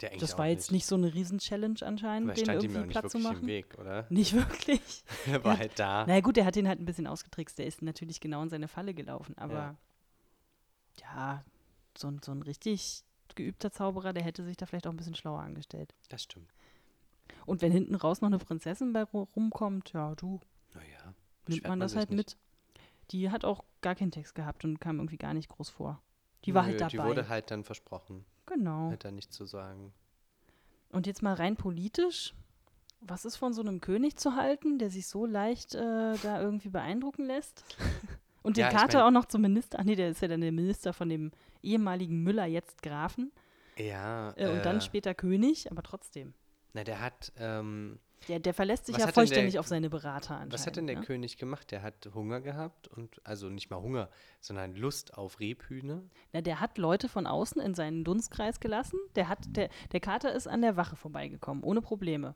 [0.00, 2.82] Der eigentlich das war jetzt nicht so eine Riesen-Challenge anscheinend, den stand ihm ja auch
[2.82, 3.42] irgendwie nicht platt zu wirklich machen.
[3.42, 4.06] im Weg, oder?
[4.10, 5.04] Nicht wirklich.
[5.26, 6.04] Er war hat- halt da.
[6.06, 7.58] Na ja, gut, der hat ihn halt ein bisschen ausgetrickst.
[7.58, 9.36] Der ist natürlich genau in seine Falle gelaufen.
[9.38, 9.76] Aber
[11.00, 11.44] ja,
[11.96, 13.02] so, ein- so ein richtig
[13.34, 15.94] geübter Zauberer, der hätte sich da vielleicht auch ein bisschen schlauer angestellt.
[16.08, 16.48] Das stimmt.
[17.46, 20.40] Und wenn hinten raus noch eine Prinzessin bei ru- rumkommt, ja, du,
[20.74, 20.86] Naja.
[21.04, 21.14] nimmt
[21.46, 22.16] beschwert man das sich halt nicht.
[22.16, 22.36] mit.
[23.12, 26.00] Die hat auch gar keinen Text gehabt und kam irgendwie gar nicht groß vor.
[26.44, 26.90] Die war Nö, halt dabei.
[26.90, 28.24] Die wurde halt dann versprochen.
[28.50, 28.90] Genau.
[28.90, 29.92] Hat er nichts zu sagen.
[30.90, 32.34] Und jetzt mal rein politisch.
[33.00, 36.68] Was ist von so einem König zu halten, der sich so leicht äh, da irgendwie
[36.68, 37.64] beeindrucken lässt?
[38.42, 39.78] Und den Ja, ich Kater mein- auch noch zum Minister.
[39.80, 41.30] Ach nee, der ist ja dann der Minister von dem
[41.62, 43.32] ehemaligen Müller, jetzt Grafen.
[43.78, 44.32] Ja.
[44.36, 46.34] Äh, und dann später König, aber trotzdem.
[46.72, 47.98] Na, der hat, ähm,
[48.28, 50.52] Der, der verlässt sich Was ja vollständig der- auf seine Berater anscheinend.
[50.52, 51.04] was hat denn der ne?
[51.04, 51.70] König gemacht?
[51.70, 54.10] Der hat Hunger gehabt und, also nicht mal Hunger,
[54.40, 56.02] sondern Lust auf Rebhühner.
[56.32, 58.98] Na, der hat Leute von außen in seinen Dunstkreis gelassen.
[59.16, 62.34] Der, hat, der, der Kater ist an der Wache vorbeigekommen, ohne Probleme.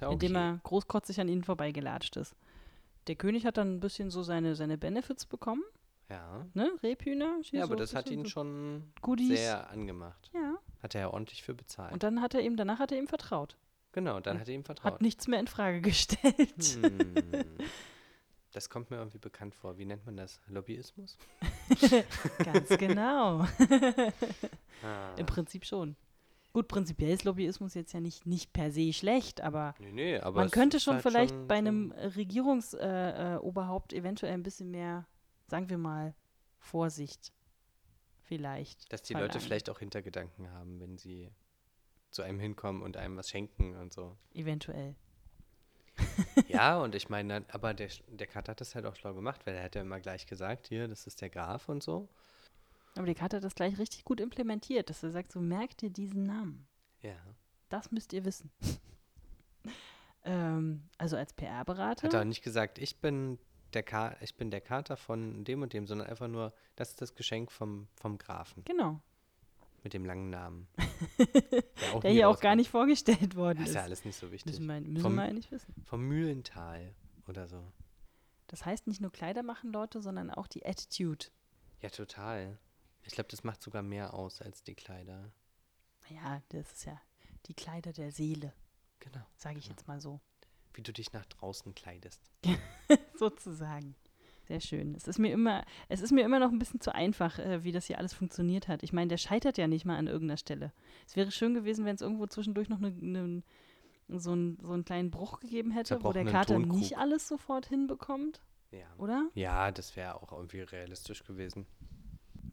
[0.00, 0.14] Ja okay.
[0.14, 2.34] indem er großkotzig an ihnen vorbeigelatscht ist.
[3.06, 5.62] Der König hat dann ein bisschen so seine, seine Benefits bekommen,
[6.08, 6.46] ja.
[6.54, 6.70] ne?
[6.82, 7.38] Rebhühner.
[7.42, 9.38] Ja, so aber ein das hat ihn so schon Goodies.
[9.38, 10.30] sehr angemacht.
[10.32, 10.54] Ja.
[10.82, 11.92] Hat er ja ordentlich für bezahlt.
[11.92, 13.56] Und dann hat er ihm, danach hat er ihm vertraut.
[13.94, 15.00] Genau, dann hat er ihm Hat vertraut.
[15.00, 16.78] nichts mehr in Frage gestellt.
[16.82, 17.44] Hm.
[18.52, 19.78] Das kommt mir irgendwie bekannt vor.
[19.78, 20.40] Wie nennt man das?
[20.48, 21.16] Lobbyismus?
[22.44, 23.46] Ganz genau.
[24.82, 25.14] Ah.
[25.16, 25.96] Im Prinzip schon.
[26.52, 30.40] Gut, prinzipiell ist Lobbyismus jetzt ja nicht, nicht per se schlecht, aber Nee, nee, aber
[30.42, 35.06] man könnte schon halt vielleicht schon- bei einem Regierungsoberhaupt äh, Oberhaupt eventuell ein bisschen mehr,
[35.46, 36.14] sagen wir mal,
[36.58, 37.32] Vorsicht
[38.20, 38.92] vielleicht.
[38.92, 39.40] Dass die Leute verlangen.
[39.46, 41.30] vielleicht auch Hintergedanken haben, wenn sie
[42.14, 44.16] zu einem hinkommen und einem was schenken und so.
[44.32, 44.94] Eventuell.
[46.48, 49.54] ja, und ich meine, aber der, der Kater hat das halt auch schlau gemacht, weil
[49.54, 52.08] er hat ja immer gleich gesagt, hier, das ist der Graf und so.
[52.96, 55.90] Aber die Karte hat das gleich richtig gut implementiert, dass er sagt, so merkt ihr
[55.90, 56.66] diesen Namen.
[57.02, 57.16] Ja.
[57.68, 58.52] Das müsst ihr wissen.
[60.24, 62.06] ähm, also als PR-Berater.
[62.06, 63.38] Hat er nicht gesagt, ich bin
[63.72, 67.02] der Ka ich bin der Kater von dem und dem, sondern einfach nur, das ist
[67.02, 69.00] das Geschenk vom, vom Grafen Genau.
[69.84, 70.66] Mit dem langen Namen.
[71.18, 73.70] der Der hier auch gar nicht vorgestellt worden Das ist.
[73.70, 74.52] ist ja alles nicht so wichtig.
[74.58, 75.74] müssen wir, müssen Vom- wir eigentlich wissen.
[75.84, 76.94] Vom Mühlental
[77.28, 77.70] oder so.
[78.48, 81.26] Das heißt nicht nur Kleider machen Leute, sondern auch die Attitude.
[81.80, 82.58] Ja, total.
[83.02, 85.30] Ich glaube, das macht sogar mehr aus als die Kleider.
[86.08, 87.00] Naja, das ist ja
[87.46, 88.52] die Kleider der Seele,
[89.00, 89.20] Genau.
[89.36, 89.76] sage ich Genau.
[89.76, 90.20] jetzt mal so.
[90.72, 92.20] wie du dich nach draußen kleidest.
[93.18, 93.94] Sozusagen.
[94.46, 94.94] Sehr schön.
[94.94, 97.72] Es ist mir immer, es ist mir immer noch ein bisschen zu einfach, äh, wie
[97.72, 98.82] das hier alles funktioniert hat.
[98.82, 100.72] Ich meine, der scheitert ja nicht mal an irgendeiner Stelle.
[101.06, 103.42] Es wäre schön gewesen, wenn es irgendwo zwischendurch noch ne, ne,
[104.08, 106.78] so, ein, so einen kleinen Bruch gegeben hätte, wo der Kater Tonkrug.
[106.78, 108.84] nicht alles sofort hinbekommt, Ja.
[108.98, 109.28] oder?
[109.34, 111.66] Ja, das wäre auch irgendwie realistisch gewesen.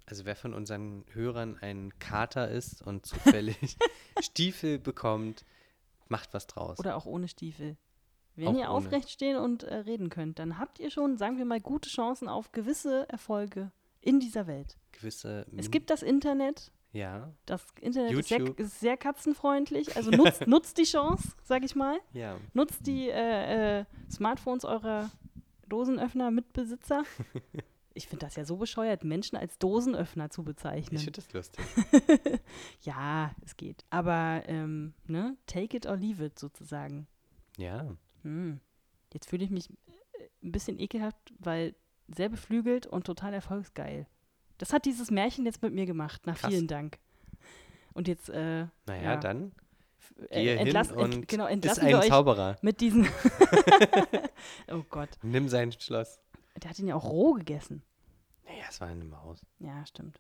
[0.06, 3.78] Also wer von unseren Hörern ein Kater ist und zufällig
[4.22, 5.44] Stiefel bekommt,
[6.08, 6.80] macht was draus.
[6.80, 7.76] Oder auch ohne Stiefel.
[8.36, 11.60] Wenn ihr aufrecht stehen und äh, reden könnt, dann habt ihr schon, sagen wir mal,
[11.60, 14.78] gute Chancen auf gewisse Erfolge in dieser Welt.
[14.94, 15.46] Gewisse.
[15.58, 16.72] Es gibt das Internet.
[16.94, 19.96] Ja, Das Internet ist sehr, ist sehr katzenfreundlich.
[19.96, 21.98] Also nutzt, nutzt die Chance, sag ich mal.
[22.14, 22.36] ja.
[22.54, 25.10] Nutzt die äh, äh, Smartphones eurer
[25.68, 27.04] Dosenöffner-Mitbesitzer.
[27.94, 30.98] Ich finde das ja so bescheuert, Menschen als Dosenöffner zu Ich bezeichnen.
[30.98, 31.66] finde das lustig.
[32.84, 33.84] ja, es geht.
[33.90, 37.06] Aber, ähm, ne, take it or leave it sozusagen.
[37.58, 37.94] Ja.
[38.24, 38.60] Hm.
[39.14, 39.74] Jetzt fühle ich mich äh,
[40.44, 41.76] ein bisschen ekelhaft, weil
[42.08, 44.06] sehr beflügelt und total erfolgsgeil.
[44.58, 46.52] Das hat dieses Märchen jetzt mit mir gemacht, nach Krass.
[46.52, 47.00] vielen Dank.
[47.94, 49.18] Und jetzt äh, Naja, Ja.
[49.18, 49.52] dann
[50.30, 52.58] äh, geh hin entlass, und ent, genau, ist entlassen ein wir euch Zauberer.
[52.62, 53.08] mit diesen.
[54.72, 56.20] oh Gott, Nimm sein Schloss.
[56.62, 57.82] der hat ihn ja auch roh gegessen.
[58.46, 59.42] Naja, es war eine Maus.
[59.60, 60.20] Ja, stimmt.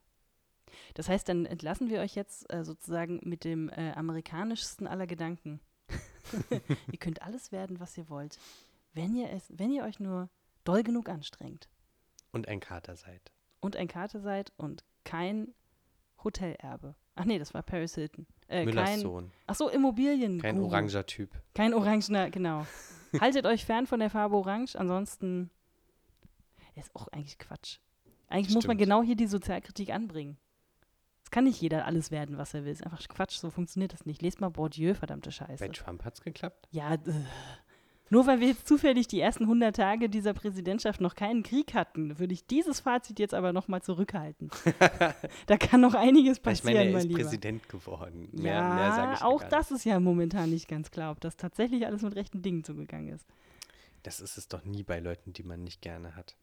[0.93, 5.60] Das heißt, dann entlassen wir euch jetzt äh, sozusagen mit dem äh, amerikanischsten aller Gedanken.
[6.92, 8.38] ihr könnt alles werden, was ihr wollt,
[8.94, 10.30] wenn ihr es, wenn ihr euch nur
[10.64, 11.70] doll genug anstrengt
[12.32, 13.32] Und ein Kater seid.
[13.60, 15.54] und ein Kater seid und kein
[16.24, 16.96] Hotelerbe.
[17.16, 18.26] Ach nee, das war Paris Hilton.
[18.48, 19.32] Äh, Müllers kein, Sohn.
[19.48, 20.40] ach so, Immobilien.
[20.42, 21.32] Kein oranger Typ.
[21.54, 22.66] Kein orangener, genau.
[23.20, 25.50] Haltet euch fern von der Farbe Orange, ansonsten
[26.76, 27.80] ist auch eigentlich Quatsch.
[28.28, 28.90] Eigentlich muss man Stimmt.
[28.90, 30.38] genau hier die Sozialkritik anbringen.
[31.32, 32.74] Es kann nicht jeder alles werden, was er will.
[32.74, 34.22] Ist einfach Quatsch, so funktioniert das nicht.
[34.22, 35.64] Lest mal Bourdieu, verdammte Scheiße.
[35.66, 36.68] Bei Trump hat's geklappt.
[36.72, 37.00] Ja, äh,
[38.10, 42.20] nur weil wir jetzt zufällig die ersten 100 Tage dieser Präsidentschaft noch keinen Krieg hatten,
[42.20, 44.52] würde ich dieses Fazit jetzt aber nochmal zurückhalten.
[45.46, 47.20] da kann noch einiges Weil ich passieren, meine, er mein ist Lieber.
[47.22, 48.28] Präsident geworden.
[48.34, 51.38] Mehr, ja, mehr sage ich auch das ist ja momentan nicht ganz klar, ob das
[51.38, 53.26] tatsächlich alles mit rechten Dingen zugegangen ist.
[54.04, 56.36] Das ist es doch nie bei Leuten, die man nicht gerne hat.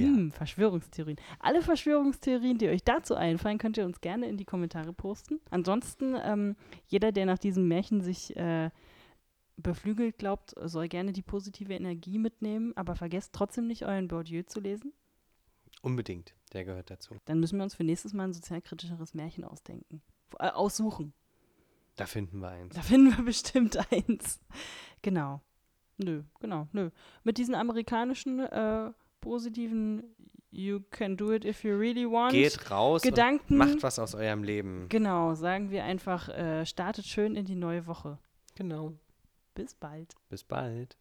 [0.00, 1.18] Hm, Verschwörungstheorien.
[1.38, 5.40] Alle Verschwörungstheorien, die euch dazu einfallen, könnt ihr uns gerne in die Kommentare posten.
[5.50, 8.70] Ansonsten, ähm, jeder, der nach diesem Märchen sich äh,
[9.56, 14.60] beflügelt glaubt, soll gerne die positive Energie mitnehmen, aber vergesst trotzdem nicht, euren Bourdieu zu
[14.60, 14.92] lesen.
[15.82, 16.34] Unbedingt.
[16.52, 17.16] Der gehört dazu.
[17.24, 20.02] Dann müssen wir uns für nächstes Mal ein sozialkritischeres Märchen ausdenken.
[20.38, 21.12] Äh, aussuchen.
[21.96, 22.74] Da finden wir eins.
[22.74, 24.40] Da finden wir bestimmt eins.
[25.02, 25.40] Genau.
[25.98, 26.90] Nö, genau, nö.
[27.22, 28.92] Mit diesen amerikanischen äh,
[29.22, 30.02] positiven
[30.54, 32.32] You can do it if you really want.
[32.32, 33.54] Geht raus Gedanken.
[33.54, 34.86] und macht was aus eurem Leben.
[34.90, 38.18] Genau, sagen wir einfach, äh, startet schön in die neue Woche.
[38.54, 38.92] Genau.
[39.54, 40.14] Bis bald.
[40.28, 40.98] Bis bald.